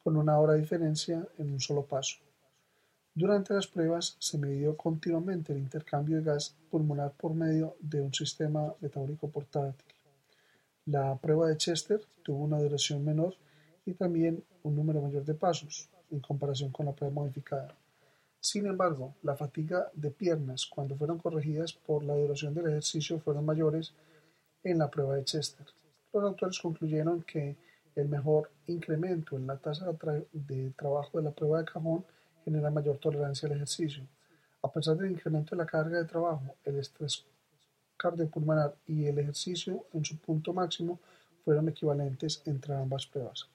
con 0.04 0.16
una 0.16 0.40
hora 0.40 0.54
de 0.54 0.62
diferencia 0.62 1.28
en 1.38 1.52
un 1.52 1.60
solo 1.60 1.86
paso. 1.86 2.18
Durante 3.14 3.54
las 3.54 3.68
pruebas 3.68 4.16
se 4.20 4.38
midió 4.38 4.78
continuamente 4.78 5.52
el 5.52 5.60
intercambio 5.60 6.18
de 6.18 6.24
gas 6.24 6.56
pulmonar 6.70 7.12
por 7.14 7.34
medio 7.34 7.76
de 7.80 8.02
un 8.02 8.14
sistema 8.14 8.74
metabólico 8.80 9.30
portátil. 9.30 9.86
La 10.86 11.16
prueba 11.18 11.48
de 11.48 11.58
Chester 11.58 12.02
tuvo 12.24 12.44
una 12.44 12.60
duración 12.60 13.04
menor 13.04 13.36
y 13.86 13.94
también 13.94 14.44
un 14.64 14.76
número 14.76 15.02
mayor 15.02 15.26
de 15.26 15.34
pasos 15.34 15.90
en 16.12 16.20
comparación 16.20 16.72
con 16.72 16.86
la 16.86 16.94
prueba 16.94 17.14
modificada. 17.14 17.76
Sin 18.40 18.68
embargo, 18.68 19.16
la 19.24 19.36
fatiga 19.36 19.90
de 19.94 20.12
piernas 20.12 20.66
cuando 20.66 20.96
fueron 20.96 21.18
corregidas 21.18 21.74
por 21.74 22.04
la 22.04 22.16
duración 22.16 22.54
del 22.54 22.68
ejercicio 22.68 23.20
fueron 23.20 23.46
mayores 23.46 23.94
en 24.64 24.78
la 24.78 24.90
prueba 24.90 25.16
de 25.16 25.26
Chester. 25.26 25.66
Los 26.14 26.24
autores 26.24 26.60
concluyeron 26.60 27.24
que 27.24 27.58
el 27.96 28.08
mejor 28.08 28.50
incremento 28.68 29.36
en 29.36 29.48
la 29.48 29.58
tasa 29.58 29.92
de 30.32 30.72
trabajo 30.72 31.18
de 31.18 31.24
la 31.24 31.32
prueba 31.32 31.60
de 31.60 31.66
cajón 31.66 32.06
genera 32.50 32.72
mayor 32.72 32.98
tolerancia 32.98 33.48
al 33.48 33.56
ejercicio. 33.56 34.04
A 34.64 34.72
pesar 34.72 34.98
del 34.98 35.12
incremento 35.12 35.56
de 35.56 35.62
la 35.62 35.68
carga 35.68 36.00
de 36.00 36.06
trabajo, 36.06 36.56
el 36.66 36.80
estrés 36.80 37.24
cardiopulmonar 37.96 38.76
y 38.88 39.06
el 39.06 39.20
ejercicio 39.20 39.86
en 39.94 40.04
su 40.04 40.18
punto 40.18 40.52
máximo 40.52 41.00
fueron 41.46 41.70
equivalentes 41.70 42.42
entre 42.46 42.74
ambas 42.74 43.06
pruebas. 43.06 43.48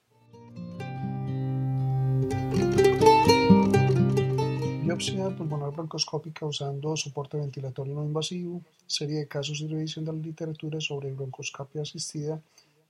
Biopsia 4.84 5.30
pulmonar 5.36 5.72
broncoscópica 5.72 6.46
usando 6.46 6.96
soporte 6.96 7.36
ventilatorio 7.36 7.94
no 7.94 8.04
invasivo, 8.04 8.62
serie 8.86 9.18
de 9.18 9.28
casos 9.28 9.60
y 9.60 9.66
revisión 9.66 10.04
de 10.04 10.12
la 10.12 10.18
literatura 10.18 10.80
sobre 10.80 11.12
broncoscopia 11.12 11.82
asistida 11.82 12.40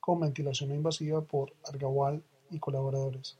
con 0.01 0.21
ventilación 0.21 0.69
no 0.69 0.75
invasiva 0.75 1.23
por 1.23 1.55
Argawal 1.65 2.23
y 2.51 2.59
colaboradores. 2.59 3.39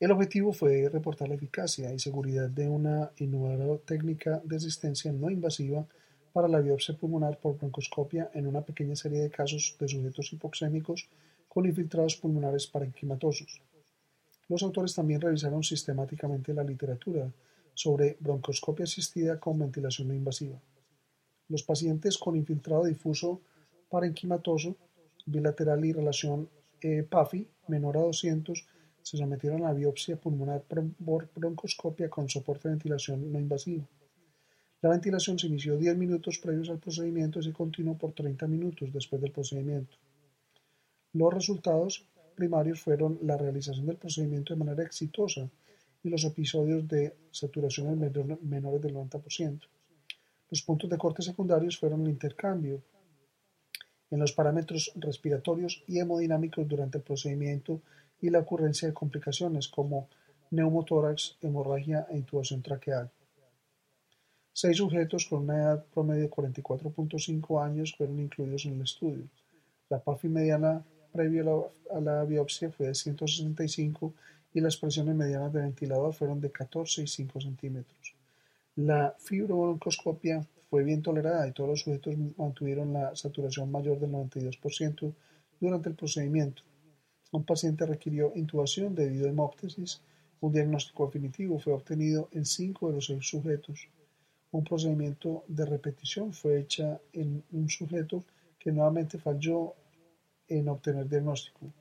El 0.00 0.10
objetivo 0.10 0.52
fue 0.52 0.88
reportar 0.88 1.28
la 1.28 1.36
eficacia 1.36 1.92
y 1.92 1.98
seguridad 2.00 2.48
de 2.50 2.68
una 2.68 3.12
innovadora 3.18 3.78
técnica 3.78 4.42
de 4.44 4.56
asistencia 4.56 5.12
no 5.12 5.30
invasiva 5.30 5.86
para 6.32 6.48
la 6.48 6.60
biopsia 6.60 6.96
pulmonar 6.96 7.38
por 7.38 7.56
broncoscopia 7.56 8.28
en 8.34 8.48
una 8.48 8.62
pequeña 8.62 8.96
serie 8.96 9.20
de 9.20 9.30
casos 9.30 9.76
de 9.78 9.86
sujetos 9.86 10.32
hipoxémicos 10.32 11.08
con 11.48 11.64
infiltrados 11.64 12.16
pulmonares 12.16 12.66
parenquimatosos. 12.66 13.62
Los 14.48 14.64
autores 14.64 14.94
también 14.94 15.20
revisaron 15.20 15.62
sistemáticamente 15.62 16.52
la 16.52 16.64
literatura 16.64 17.30
sobre 17.72 18.16
broncoscopia 18.18 18.84
asistida 18.84 19.38
con 19.38 19.60
ventilación 19.60 20.08
no 20.08 20.14
invasiva. 20.14 20.60
Los 21.48 21.62
pacientes 21.62 22.18
con 22.18 22.34
infiltrado 22.34 22.84
difuso 22.84 23.40
parenquimatoso 23.88 24.74
bilateral 25.24 25.84
y 25.84 25.92
relación 25.92 26.48
eh, 26.80 27.06
PAFI 27.08 27.46
menor 27.68 27.96
a 27.96 28.00
200 28.00 28.66
se 29.04 29.18
sometieron 29.18 29.66
a 29.66 29.72
biopsia 29.74 30.16
pulmonar 30.16 30.62
por 30.64 31.28
broncoscopia 31.34 32.08
con 32.08 32.26
soporte 32.34 32.68
de 32.68 32.74
ventilación 32.74 33.30
no 33.30 33.38
invasivo. 33.38 33.86
La 34.80 34.88
ventilación 34.88 35.38
se 35.38 35.46
inició 35.46 35.76
10 35.76 35.96
minutos 35.96 36.38
previos 36.38 36.70
al 36.70 36.78
procedimiento 36.78 37.38
y 37.38 37.44
se 37.44 37.52
continuó 37.52 37.98
por 37.98 38.12
30 38.12 38.46
minutos 38.48 38.90
después 38.90 39.20
del 39.20 39.30
procedimiento. 39.30 39.94
Los 41.12 41.34
resultados 41.34 42.08
primarios 42.34 42.80
fueron 42.80 43.18
la 43.22 43.36
realización 43.36 43.86
del 43.86 43.96
procedimiento 43.96 44.54
de 44.54 44.64
manera 44.64 44.82
exitosa 44.82 45.50
y 46.02 46.08
los 46.08 46.24
episodios 46.24 46.88
de 46.88 47.14
saturación 47.30 47.98
menores 48.42 48.80
del 48.80 48.94
90%. 48.94 49.60
Los 50.50 50.62
puntos 50.62 50.88
de 50.88 50.98
corte 50.98 51.22
secundarios 51.22 51.78
fueron 51.78 52.02
el 52.02 52.10
intercambio 52.10 52.82
en 54.10 54.20
los 54.20 54.32
parámetros 54.32 54.92
respiratorios 54.96 55.82
y 55.86 55.98
hemodinámicos 55.98 56.66
durante 56.66 56.98
el 56.98 57.04
procedimiento 57.04 57.82
y 58.24 58.30
la 58.30 58.38
ocurrencia 58.38 58.88
de 58.88 58.94
complicaciones 58.94 59.68
como 59.68 60.08
neumotórax, 60.50 61.36
hemorragia 61.42 62.06
e 62.10 62.16
intubación 62.16 62.62
traqueal. 62.62 63.10
Seis 64.50 64.78
sujetos 64.78 65.26
con 65.26 65.42
una 65.42 65.56
edad 65.56 65.84
promedio 65.92 66.22
de 66.22 66.30
44.5 66.30 67.62
años 67.62 67.94
fueron 67.94 68.18
incluidos 68.20 68.64
en 68.64 68.76
el 68.76 68.82
estudio. 68.82 69.24
La 69.90 69.98
PAFI 69.98 70.28
mediana 70.28 70.82
previo 71.12 71.70
a 71.92 72.00
la, 72.00 72.24
biopsia 72.24 72.70
fue 72.70 72.86
de 72.86 72.94
165 72.94 74.14
y 74.54 74.60
las 74.60 74.78
presiones 74.78 75.14
medianas 75.14 75.52
de 75.52 75.60
ventilador 75.60 76.14
fueron 76.14 76.40
de 76.40 76.50
14 76.50 77.02
y 77.02 77.06
5 77.06 77.42
centímetros. 77.42 78.14
La 78.76 79.14
fibrobroncoscopia 79.18 80.46
fue 80.70 80.82
bien 80.82 81.02
tolerada 81.02 81.46
y 81.46 81.52
todos 81.52 81.68
los 81.68 81.80
sujetos 81.80 82.14
mantuvieron 82.38 82.94
la 82.94 83.14
saturación 83.14 83.70
mayor 83.70 84.00
del 84.00 84.12
92% 84.12 85.12
durante 85.60 85.90
el 85.90 85.94
procedimiento. 85.94 86.62
Un 87.34 87.42
paciente 87.42 87.84
requirió 87.84 88.32
intubación 88.36 88.94
debido 88.94 89.26
a 89.26 89.30
hemóptesis. 89.30 90.00
Un 90.40 90.52
diagnóstico 90.52 91.06
definitivo 91.06 91.58
fue 91.58 91.72
obtenido 91.72 92.28
en 92.30 92.44
5 92.46 92.86
de 92.86 92.94
los 92.94 93.06
6 93.06 93.26
sujetos. 93.26 93.88
Un 94.52 94.62
procedimiento 94.62 95.42
de 95.48 95.66
repetición 95.66 96.32
fue 96.32 96.60
hecha 96.60 97.00
en 97.12 97.42
un 97.50 97.68
sujeto 97.68 98.22
que 98.56 98.70
nuevamente 98.70 99.18
falló 99.18 99.74
en 100.46 100.68
obtener 100.68 101.08
diagnóstico. 101.08 101.72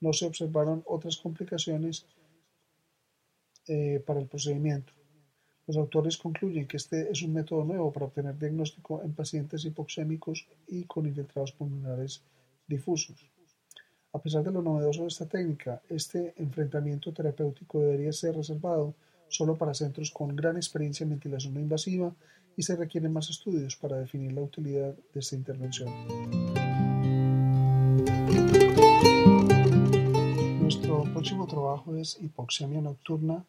No 0.00 0.12
se 0.12 0.26
observaron 0.26 0.84
otras 0.86 1.16
complicaciones 1.16 2.04
eh, 3.68 4.02
para 4.06 4.20
el 4.20 4.26
procedimiento. 4.26 4.92
Los 5.66 5.78
autores 5.78 6.18
concluyen 6.18 6.66
que 6.66 6.76
este 6.76 7.10
es 7.10 7.22
un 7.22 7.32
método 7.32 7.64
nuevo 7.64 7.90
para 7.90 8.04
obtener 8.04 8.38
diagnóstico 8.38 9.02
en 9.02 9.14
pacientes 9.14 9.64
hipoxémicos 9.64 10.46
y 10.66 10.84
con 10.84 11.06
infiltrados 11.06 11.52
pulmonares 11.52 12.22
difusos. 12.66 13.30
A 14.12 14.18
pesar 14.18 14.42
de 14.42 14.50
lo 14.50 14.60
novedoso 14.60 15.02
de 15.02 15.08
esta 15.08 15.26
técnica, 15.26 15.80
este 15.88 16.34
enfrentamiento 16.36 17.12
terapéutico 17.12 17.78
debería 17.78 18.12
ser 18.12 18.34
reservado 18.34 18.92
solo 19.28 19.56
para 19.56 19.72
centros 19.72 20.10
con 20.10 20.34
gran 20.34 20.56
experiencia 20.56 21.04
en 21.04 21.10
ventilación 21.10 21.54
no 21.54 21.60
invasiva 21.60 22.12
y 22.56 22.62
se 22.64 22.74
requieren 22.74 23.12
más 23.12 23.30
estudios 23.30 23.76
para 23.76 23.98
definir 23.98 24.32
la 24.32 24.42
utilidad 24.42 24.96
de 25.14 25.20
esta 25.20 25.36
intervención. 25.36 25.88
Nuestro 30.60 31.04
próximo 31.04 31.46
trabajo 31.46 31.94
es 31.94 32.18
hipoxemia 32.20 32.80
nocturna, 32.80 33.44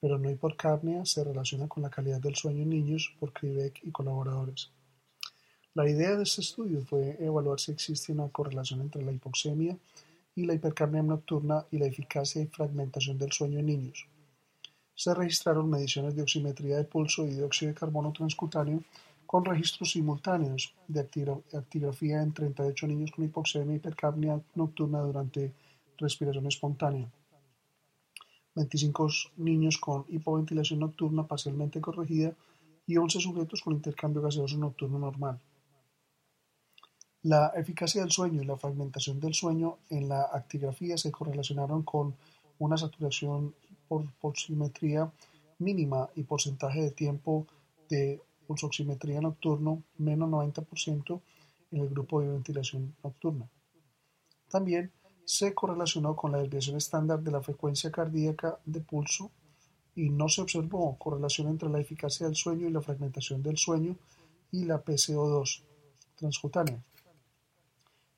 pero 0.00 0.18
no 0.18 0.30
hipercapnia, 0.30 1.04
se 1.04 1.24
relaciona 1.24 1.68
con 1.68 1.82
la 1.82 1.90
calidad 1.90 2.20
del 2.20 2.36
sueño 2.36 2.62
en 2.62 2.70
niños 2.70 3.14
por 3.20 3.34
Krivek 3.34 3.80
y 3.84 3.90
colaboradores. 3.90 4.70
La 5.74 5.86
idea 5.86 6.16
de 6.16 6.22
este 6.22 6.40
estudio 6.40 6.80
fue 6.80 7.18
evaluar 7.20 7.60
si 7.60 7.70
existe 7.70 8.10
una 8.10 8.30
correlación 8.30 8.80
entre 8.80 9.04
la 9.04 9.12
hipoxemia 9.12 9.76
la 10.44 10.54
hipercapnia 10.54 11.02
nocturna 11.02 11.64
y 11.70 11.78
la 11.78 11.86
eficacia 11.86 12.42
y 12.42 12.46
fragmentación 12.46 13.16
del 13.16 13.32
sueño 13.32 13.60
en 13.60 13.66
niños 13.66 14.06
se 14.96 15.14
registraron 15.14 15.68
mediciones 15.68 16.16
de 16.16 16.22
oximetría 16.22 16.78
de 16.78 16.84
pulso 16.84 17.26
y 17.26 17.34
dióxido 17.34 17.70
de 17.70 17.78
carbono 17.78 18.12
transcutáneo 18.12 18.82
con 19.26 19.44
registros 19.44 19.90
simultáneos 19.90 20.74
de 20.88 21.00
actigrafía 21.00 22.22
en 22.22 22.32
38 22.32 22.86
niños 22.86 23.10
con 23.12 23.24
hipoxemia 23.24 23.74
y 23.74 23.76
hipercapnia 23.76 24.40
nocturna 24.54 25.00
durante 25.00 25.52
respiración 25.98 26.46
espontánea, 26.46 27.10
25 28.54 29.08
niños 29.36 29.76
con 29.76 30.06
hipoventilación 30.08 30.80
nocturna 30.80 31.26
parcialmente 31.26 31.80
corregida 31.80 32.32
y 32.86 32.96
11 32.96 33.20
sujetos 33.20 33.60
con 33.60 33.74
intercambio 33.74 34.22
gaseoso 34.22 34.56
nocturno 34.56 34.98
normal. 34.98 35.38
La 37.26 37.48
eficacia 37.56 38.02
del 38.02 38.12
sueño 38.12 38.40
y 38.40 38.44
la 38.44 38.56
fragmentación 38.56 39.18
del 39.18 39.34
sueño 39.34 39.78
en 39.90 40.08
la 40.08 40.22
actigrafía 40.32 40.96
se 40.96 41.10
correlacionaron 41.10 41.82
con 41.82 42.14
una 42.60 42.76
saturación 42.78 43.52
por 43.88 44.08
pulsoximetría 44.20 45.10
mínima 45.58 46.08
y 46.14 46.22
porcentaje 46.22 46.82
de 46.82 46.92
tiempo 46.92 47.48
de 47.88 48.22
pulsoximetría 48.46 49.20
nocturno 49.20 49.82
menos 49.98 50.30
90% 50.30 51.20
en 51.72 51.80
el 51.80 51.88
grupo 51.88 52.20
de 52.20 52.28
ventilación 52.28 52.94
nocturna. 53.02 53.50
También 54.48 54.92
se 55.24 55.52
correlacionó 55.52 56.14
con 56.14 56.30
la 56.30 56.38
desviación 56.38 56.76
estándar 56.76 57.18
de 57.24 57.32
la 57.32 57.42
frecuencia 57.42 57.90
cardíaca 57.90 58.60
de 58.64 58.82
pulso 58.82 59.32
y 59.96 60.10
no 60.10 60.28
se 60.28 60.42
observó 60.42 60.96
correlación 60.96 61.48
entre 61.48 61.70
la 61.70 61.80
eficacia 61.80 62.26
del 62.26 62.36
sueño 62.36 62.68
y 62.68 62.70
la 62.70 62.82
fragmentación 62.82 63.42
del 63.42 63.56
sueño 63.56 63.96
y 64.52 64.64
la 64.64 64.84
PCO2 64.84 65.62
transcutánea. 66.14 66.80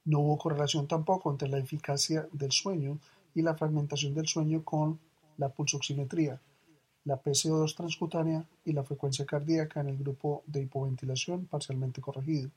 No 0.08 0.20
hubo 0.20 0.38
correlación 0.38 0.88
tampoco 0.88 1.30
entre 1.30 1.50
la 1.50 1.58
eficacia 1.58 2.26
del 2.32 2.50
sueño 2.50 2.98
y 3.34 3.42
la 3.42 3.54
fragmentación 3.54 4.14
del 4.14 4.26
sueño 4.26 4.64
con 4.64 4.98
la 5.36 5.50
pulsoximetría, 5.50 6.40
la 7.04 7.22
PCO2 7.22 7.76
transcutánea 7.76 8.42
y 8.64 8.72
la 8.72 8.84
frecuencia 8.84 9.26
cardíaca 9.26 9.82
en 9.82 9.90
el 9.90 9.98
grupo 9.98 10.44
de 10.46 10.62
hipoventilación 10.62 11.44
parcialmente 11.44 12.00
corregido. 12.00 12.48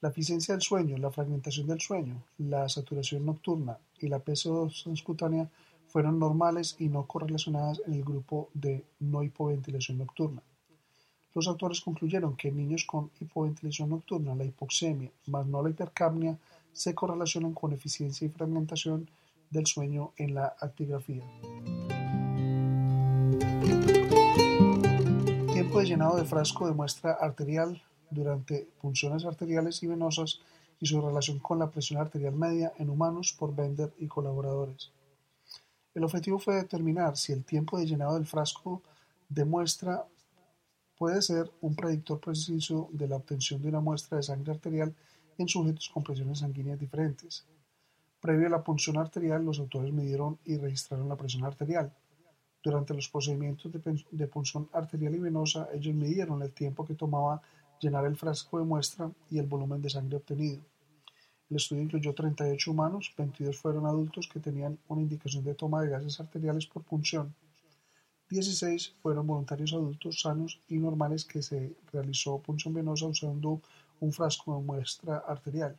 La 0.00 0.10
eficiencia 0.10 0.54
del 0.54 0.62
sueño, 0.62 0.96
la 0.96 1.10
fragmentación 1.10 1.66
del 1.66 1.80
sueño, 1.80 2.22
la 2.38 2.68
saturación 2.68 3.26
nocturna 3.26 3.76
y 3.98 4.06
la 4.06 4.24
PCO2 4.24 4.84
transcutánea 4.84 5.50
fueron 5.88 6.20
normales 6.20 6.76
y 6.78 6.88
no 6.88 7.04
correlacionadas 7.08 7.82
en 7.84 7.94
el 7.94 8.04
grupo 8.04 8.48
de 8.54 8.84
no 9.00 9.24
hipoventilación 9.24 9.98
nocturna. 9.98 10.40
Los 11.34 11.48
autores 11.48 11.80
concluyeron 11.80 12.36
que 12.36 12.52
niños 12.52 12.84
con 12.84 13.10
hipoventilación 13.20 13.90
nocturna 13.90 14.36
la 14.36 14.44
hipoxemia 14.44 15.10
más 15.26 15.44
no 15.46 15.62
la 15.62 15.70
hipercapnia 15.70 16.38
se 16.72 16.94
correlacionan 16.94 17.54
con 17.54 17.72
eficiencia 17.72 18.24
y 18.24 18.30
fragmentación 18.30 19.08
del 19.50 19.66
sueño 19.66 20.12
en 20.16 20.34
la 20.34 20.54
actigrafía. 20.60 21.24
Tiempo 25.52 25.80
de 25.80 25.86
llenado 25.86 26.16
de 26.16 26.24
frasco 26.24 26.68
de 26.68 26.74
muestra 26.74 27.12
arterial 27.12 27.82
durante 28.10 28.68
punciones 28.80 29.24
arteriales 29.24 29.82
y 29.82 29.88
venosas 29.88 30.40
y 30.80 30.86
su 30.86 31.00
relación 31.00 31.40
con 31.40 31.58
la 31.58 31.70
presión 31.70 32.00
arterial 32.00 32.34
media 32.34 32.72
en 32.78 32.90
humanos 32.90 33.34
por 33.36 33.54
Bender 33.54 33.92
y 33.98 34.06
colaboradores. 34.06 34.92
El 35.94 36.04
objetivo 36.04 36.38
fue 36.38 36.56
determinar 36.56 37.16
si 37.16 37.32
el 37.32 37.44
tiempo 37.44 37.78
de 37.78 37.86
llenado 37.86 38.14
del 38.14 38.26
frasco 38.26 38.82
de 39.28 39.44
muestra 39.44 40.04
puede 41.04 41.20
ser 41.20 41.50
un 41.60 41.76
predictor 41.76 42.18
preciso 42.18 42.88
de 42.90 43.06
la 43.06 43.16
obtención 43.16 43.60
de 43.60 43.68
una 43.68 43.80
muestra 43.80 44.16
de 44.16 44.22
sangre 44.22 44.52
arterial 44.52 44.94
en 45.36 45.46
sujetos 45.46 45.90
con 45.92 46.02
presiones 46.02 46.38
sanguíneas 46.38 46.78
diferentes. 46.78 47.44
Previo 48.22 48.46
a 48.46 48.50
la 48.50 48.64
punción 48.64 48.96
arterial, 48.96 49.44
los 49.44 49.58
autores 49.58 49.92
midieron 49.92 50.38
y 50.46 50.56
registraron 50.56 51.06
la 51.06 51.16
presión 51.16 51.44
arterial. 51.44 51.92
Durante 52.62 52.94
los 52.94 53.10
procedimientos 53.10 53.70
de, 53.70 54.26
punción 54.28 54.70
arterial 54.72 55.14
y 55.14 55.18
venosa, 55.18 55.68
ellos 55.74 55.94
midieron 55.94 56.40
el 56.40 56.54
tiempo 56.54 56.86
que 56.86 56.94
tomaba 56.94 57.42
llenar 57.78 58.06
el 58.06 58.16
frasco 58.16 58.58
de 58.58 58.64
muestra 58.64 59.10
y 59.30 59.38
el 59.38 59.46
volumen 59.46 59.82
de 59.82 59.90
sangre 59.90 60.16
obtenido. 60.16 60.62
El 61.50 61.56
estudio 61.56 61.82
incluyó 61.82 62.14
38 62.14 62.70
humanos, 62.70 63.12
22 63.18 63.58
fueron 63.58 63.84
adultos 63.84 64.26
que 64.26 64.40
tenían 64.40 64.78
una 64.88 65.02
indicación 65.02 65.44
de 65.44 65.54
toma 65.54 65.82
de 65.82 65.90
gases 65.90 66.18
arteriales 66.18 66.64
por 66.64 66.82
punción. 66.82 67.34
16 68.34 68.96
fueron 69.00 69.28
voluntarios 69.28 69.72
adultos 69.74 70.20
sanos 70.22 70.60
y 70.68 70.76
normales 70.78 71.24
que 71.24 71.40
se 71.40 71.76
realizó 71.92 72.40
punción 72.40 72.74
venosa 72.74 73.06
usando 73.06 73.60
un 74.00 74.12
frasco 74.12 74.56
de 74.56 74.64
muestra 74.64 75.18
arterial. 75.18 75.78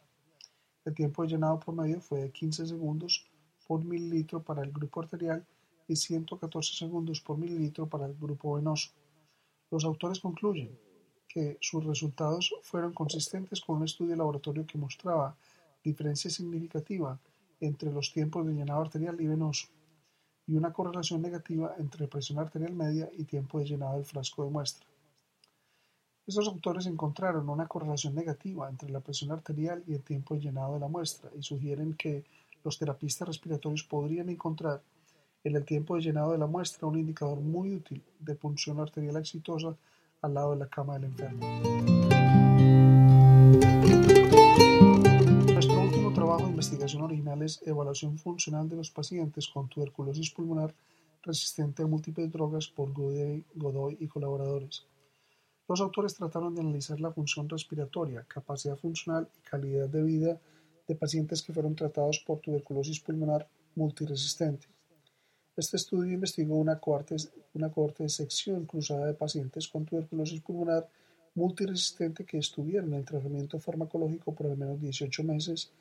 El 0.85 0.93
tiempo 0.93 1.23
de 1.23 1.29
llenado 1.31 1.59
promedio 1.59 1.99
fue 1.99 2.21
de 2.21 2.31
15 2.31 2.67
segundos 2.67 3.27
por 3.67 3.83
mililitro 3.83 4.41
para 4.41 4.63
el 4.63 4.71
grupo 4.71 5.01
arterial 5.01 5.45
y 5.85 5.97
114 5.97 6.75
segundos 6.75 7.19
por 7.19 7.37
mililitro 7.37 7.89
para 7.89 8.05
el 8.05 8.15
grupo 8.15 8.55
venoso. 8.55 8.91
Los 9.69 9.83
autores 9.83 10.21
concluyen 10.21 10.79
que 11.27 11.57
sus 11.59 11.83
resultados 11.83 12.53
fueron 12.61 12.93
consistentes 12.93 13.59
con 13.59 13.79
un 13.79 13.83
estudio 13.83 14.11
de 14.11 14.17
laboratorio 14.17 14.65
que 14.65 14.77
mostraba 14.77 15.35
diferencia 15.83 16.31
significativa 16.31 17.19
entre 17.59 17.91
los 17.91 18.13
tiempos 18.13 18.47
de 18.47 18.53
llenado 18.53 18.81
arterial 18.81 19.19
y 19.19 19.27
venoso 19.27 19.67
y 20.47 20.55
una 20.55 20.71
correlación 20.73 21.21
negativa 21.21 21.75
entre 21.77 22.07
presión 22.07 22.39
arterial 22.39 22.73
media 22.73 23.09
y 23.17 23.23
tiempo 23.23 23.59
de 23.59 23.65
llenado 23.65 23.95
del 23.95 24.05
frasco 24.05 24.43
de 24.43 24.51
muestra. 24.51 24.85
Estos 26.27 26.47
autores 26.47 26.87
encontraron 26.87 27.49
una 27.49 27.67
correlación 27.67 28.15
negativa 28.15 28.67
entre 28.69 28.89
la 28.89 28.99
presión 28.99 29.31
arterial 29.31 29.83
y 29.87 29.93
el 29.93 30.01
tiempo 30.01 30.33
de 30.33 30.41
llenado 30.41 30.73
de 30.73 30.79
la 30.79 30.87
muestra 30.87 31.29
y 31.37 31.43
sugieren 31.43 31.93
que 31.93 32.23
los 32.63 32.79
terapistas 32.79 33.27
respiratorios 33.27 33.83
podrían 33.83 34.29
encontrar 34.29 34.81
en 35.43 35.55
el 35.55 35.63
tiempo 35.63 35.95
de 35.95 36.01
llenado 36.01 36.31
de 36.31 36.39
la 36.39 36.47
muestra 36.47 36.87
un 36.87 36.97
indicador 36.97 37.39
muy 37.39 37.75
útil 37.75 38.01
de 38.19 38.33
punción 38.35 38.79
arterial 38.79 39.17
exitosa 39.17 39.75
al 40.21 40.33
lado 40.33 40.51
de 40.51 40.57
la 40.57 40.67
cama 40.67 40.95
del 40.95 41.05
enfermo. 41.05 42.14
Evaluación 46.93 48.17
funcional 48.17 48.69
de 48.69 48.75
los 48.75 48.91
pacientes 48.91 49.47
con 49.47 49.67
tuberculosis 49.67 50.29
pulmonar 50.31 50.73
resistente 51.23 51.83
a 51.83 51.87
múltiples 51.87 52.31
drogas 52.31 52.67
por 52.67 52.93
Godoy 52.93 53.97
y 53.99 54.07
colaboradores. 54.07 54.85
Los 55.67 55.81
autores 55.81 56.13
trataron 56.13 56.53
de 56.53 56.61
analizar 56.61 56.99
la 56.99 57.11
función 57.11 57.49
respiratoria, 57.49 58.23
capacidad 58.27 58.77
funcional 58.77 59.27
y 59.35 59.41
calidad 59.41 59.89
de 59.89 60.03
vida 60.03 60.39
de 60.87 60.95
pacientes 60.95 61.41
que 61.41 61.53
fueron 61.53 61.75
tratados 61.75 62.19
por 62.19 62.39
tuberculosis 62.39 62.99
pulmonar 62.99 63.47
multiresistente. 63.73 64.67
Este 65.57 65.77
estudio 65.77 66.13
investigó 66.13 66.55
una 66.55 66.79
cohorte, 66.79 67.15
una 67.53 67.71
de 67.97 68.09
sección 68.09 68.65
cruzada 68.65 69.07
de 69.07 69.13
pacientes 69.13 69.67
con 69.67 69.85
tuberculosis 69.85 70.41
pulmonar 70.41 70.87
multiresistente 71.33 72.25
que 72.25 72.37
estuvieron 72.37 72.93
en 72.93 73.03
tratamiento 73.03 73.59
farmacológico 73.59 74.33
por 74.35 74.47
al 74.47 74.57
menos 74.57 74.79
18 74.79 75.23
meses 75.23 75.71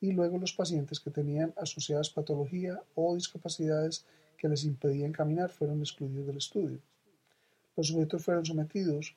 y 0.00 0.12
luego 0.12 0.38
los 0.38 0.52
pacientes 0.52 1.00
que 1.00 1.10
tenían 1.10 1.54
asociadas 1.56 2.10
patología 2.10 2.80
o 2.94 3.14
discapacidades 3.14 4.04
que 4.36 4.48
les 4.48 4.64
impedían 4.64 5.12
caminar 5.12 5.50
fueron 5.50 5.80
excluidos 5.80 6.26
del 6.26 6.36
estudio. 6.36 6.80
Los 7.76 7.88
sujetos 7.88 8.24
fueron 8.24 8.44
sometidos 8.44 9.14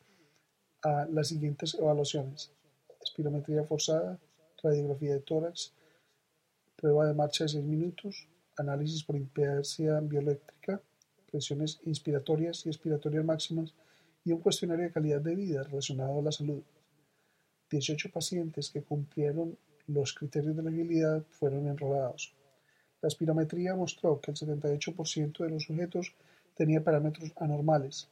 a 0.82 1.06
las 1.06 1.28
siguientes 1.28 1.76
evaluaciones: 1.76 2.52
espirometría 3.02 3.64
forzada, 3.64 4.20
radiografía 4.64 5.14
de 5.14 5.20
tórax, 5.20 5.74
prueba 6.76 7.08
de 7.08 7.14
marcha 7.14 7.44
de 7.44 7.50
6 7.50 7.64
minutos, 7.66 8.28
análisis 8.58 9.04
por 9.04 9.16
impedancia 9.16 10.00
bioeléctrica, 10.00 10.82
presiones 11.30 11.80
inspiratorias 11.84 12.66
y 12.66 12.70
expiratorias 12.70 13.26
máximas 13.26 13.74
y 14.24 14.32
un 14.32 14.40
cuestionario 14.40 14.86
de 14.86 14.92
calidad 14.92 15.22
de 15.22 15.36
vida 15.36 15.64
relacionado 15.64 16.20
a 16.20 16.24
la 16.24 16.32
salud. 16.32 16.62
18 17.70 18.12
pacientes 18.12 18.70
que 18.70 18.82
cumplieron 18.82 19.58
los 19.90 20.14
criterios 20.14 20.56
de 20.56 20.64
la 20.64 20.70
agilidad 20.70 21.24
fueron 21.30 21.68
enrolados. 21.68 22.34
La 23.02 23.08
espirometría 23.08 23.76
mostró 23.76 24.20
que 24.22 24.32
el 24.32 24.38
78% 24.38 25.44
de 25.44 25.50
los 25.50 25.64
sujetos 25.64 26.14
tenía 26.56 26.84
parámetros 26.84 27.32
anormales, 27.38 28.10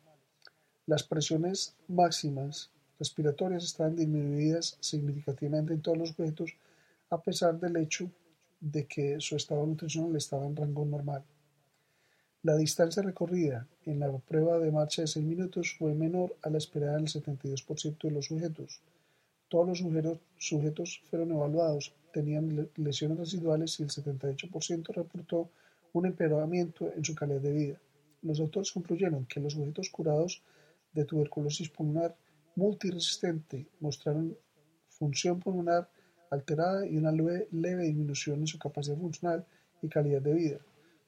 las 0.87 1.03
presiones 1.03 1.75
máximas 1.89 2.71
respiratorias 2.97 3.65
estaban 3.65 3.97
disminuidas 3.97 4.77
significativamente 4.79 5.73
en 5.73 5.81
todos 5.81 5.97
los 5.97 6.09
sujetos 6.11 6.55
a 7.09 7.21
pesar 7.21 7.59
del 7.59 7.75
hecho 7.75 8.09
de 8.61 8.87
que 8.87 9.19
su 9.19 9.35
estado 9.35 9.65
nutricional 9.65 10.15
estaba 10.15 10.45
en 10.45 10.55
rango 10.55 10.85
normal. 10.85 11.25
La 12.41 12.55
distancia 12.55 13.03
recorrida 13.03 13.67
en 13.85 13.99
la 13.99 14.17
prueba 14.17 14.59
de 14.59 14.71
marcha 14.71 15.01
de 15.01 15.09
6 15.09 15.25
minutos 15.25 15.75
fue 15.77 15.93
menor 15.93 16.37
a 16.41 16.49
la 16.49 16.57
esperada 16.57 16.97
en 16.97 17.03
el 17.03 17.11
72% 17.11 17.97
de 18.03 18.11
los 18.11 18.27
sujetos. 18.27 18.79
Todos 19.49 19.81
los 19.81 20.19
sujetos 20.38 21.01
fueron 21.10 21.31
evaluados, 21.31 21.93
tenían 22.12 22.69
lesiones 22.75 23.17
residuales 23.17 23.79
y 23.79 23.83
el 23.83 23.89
78% 23.89 24.93
reportó 24.93 25.49
un 25.93 26.05
empeoramiento 26.05 26.91
en 26.93 27.03
su 27.03 27.15
calidad 27.15 27.41
de 27.41 27.53
vida. 27.53 27.81
Los 28.21 28.39
autores 28.39 28.71
concluyeron 28.71 29.25
que 29.25 29.39
los 29.39 29.53
sujetos 29.53 29.89
curados 29.89 30.43
de 30.93 31.05
tuberculosis 31.05 31.69
pulmonar 31.69 32.15
multiresistente 32.55 33.67
mostraron 33.79 34.38
función 34.89 35.39
pulmonar 35.39 35.89
alterada 36.31 36.86
y 36.86 36.97
una 36.97 37.12
leve 37.12 37.83
disminución 37.83 38.39
en 38.39 38.47
su 38.47 38.60
capacidad 38.60 38.97
funcional 38.97 39.45
y 39.81 39.88
calidad 39.88 40.21
de 40.21 40.33
vida 40.33 40.60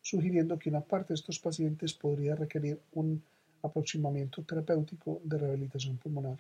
sugiriendo 0.02 0.58
que 0.58 0.70
una 0.70 0.82
parte 0.82 1.10
de 1.10 1.16
estos 1.16 1.40
pacientes 1.40 1.94
podría 1.94 2.36
requerir 2.36 2.82
un 2.94 3.24
aproximamiento 3.62 4.44
terapéutico 4.44 5.22
de 5.24 5.38
rehabilitación 5.38 5.98
pulmonar. 5.98 6.40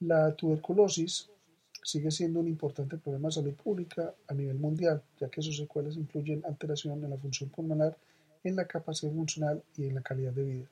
La 0.00 0.34
tuberculosis 0.34 1.30
sigue 1.82 2.10
siendo 2.10 2.40
un 2.40 2.48
importante 2.48 2.96
problema 2.98 3.28
de 3.28 3.34
salud 3.34 3.54
pública 3.54 4.14
a 4.28 4.34
nivel 4.34 4.58
mundial, 4.58 5.02
ya 5.18 5.28
que 5.28 5.42
sus 5.42 5.56
secuelas 5.56 5.96
incluyen 5.96 6.42
alteración 6.44 7.02
en 7.04 7.10
la 7.10 7.16
función 7.16 7.50
pulmonar, 7.50 7.96
en 8.44 8.56
la 8.56 8.66
capacidad 8.66 9.12
funcional 9.12 9.62
y 9.76 9.86
en 9.86 9.94
la 9.94 10.02
calidad 10.02 10.32
de 10.32 10.44
vida. 10.44 10.66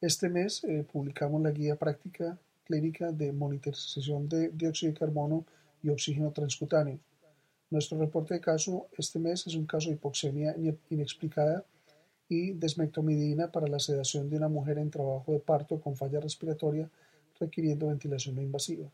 Este 0.00 0.28
mes 0.28 0.64
eh, 0.64 0.84
publicamos 0.90 1.42
la 1.42 1.50
guía 1.50 1.76
práctica 1.76 2.38
clínica 2.64 3.12
de 3.12 3.32
monitorización 3.32 4.28
de 4.28 4.48
dióxido 4.48 4.92
de 4.92 4.98
carbono 4.98 5.44
y 5.82 5.90
oxígeno 5.90 6.30
transcutáneo, 6.32 6.98
nuestro 7.74 7.98
reporte 7.98 8.34
de 8.34 8.40
caso 8.40 8.86
este 8.96 9.18
mes 9.18 9.46
es 9.48 9.56
un 9.56 9.66
caso 9.66 9.88
de 9.88 9.96
hipoxemia 9.96 10.54
inexplicada 10.90 11.64
y 12.28 12.52
desmectomidina 12.52 13.50
para 13.50 13.66
la 13.66 13.80
sedación 13.80 14.30
de 14.30 14.36
una 14.36 14.48
mujer 14.48 14.78
en 14.78 14.90
trabajo 14.92 15.32
de 15.32 15.40
parto 15.40 15.80
con 15.80 15.96
falla 15.96 16.20
respiratoria 16.20 16.88
requiriendo 17.38 17.88
ventilación 17.88 18.36
no 18.36 18.42
invasiva. 18.42 18.88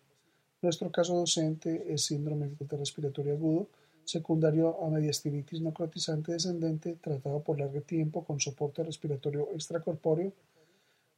Nuestro 0.62 0.90
caso 0.90 1.14
docente 1.14 1.92
es 1.92 2.04
síndrome 2.04 2.50
de 2.58 2.76
respiratorio 2.76 3.34
agudo, 3.34 3.68
secundario 4.04 4.82
a 4.82 4.90
mediastinitis 4.90 5.60
no 5.60 5.72
crotizante 5.72 6.32
descendente, 6.32 6.96
tratado 7.00 7.40
por 7.40 7.58
largo 7.58 7.80
tiempo 7.80 8.24
con 8.24 8.40
soporte 8.40 8.82
respiratorio 8.82 9.48
extracorpóreo, 9.54 10.32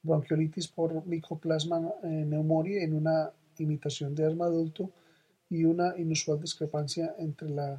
bronquiolitis 0.03 0.69
por 0.69 1.07
micoplasma 1.07 1.79
eh, 2.05 2.25
pneumoniae 2.27 2.85
en 2.85 2.95
una 2.95 3.31
imitación 3.59 4.15
de 4.15 4.27
asma 4.27 4.47
adulto, 4.47 4.91
y 5.53 5.65
una 5.65 5.95
inusual 5.99 6.41
discrepancia 6.41 7.15
entre 7.19 7.51
la 7.51 7.79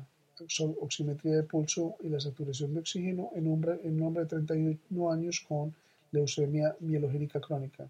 oximetría 0.80 1.38
de 1.38 1.44
pulso 1.44 1.96
y 2.04 2.08
la 2.10 2.20
saturación 2.20 2.72
de 2.72 2.82
oxígeno 2.82 3.32
en 3.34 3.48
un, 3.48 4.02
hombre 4.04 4.24
de 4.24 4.30
31 4.30 5.12
años 5.12 5.44
con 5.48 5.74
leucemia 6.12 6.76
mielogénica 6.82 7.42
crónica. 7.42 7.90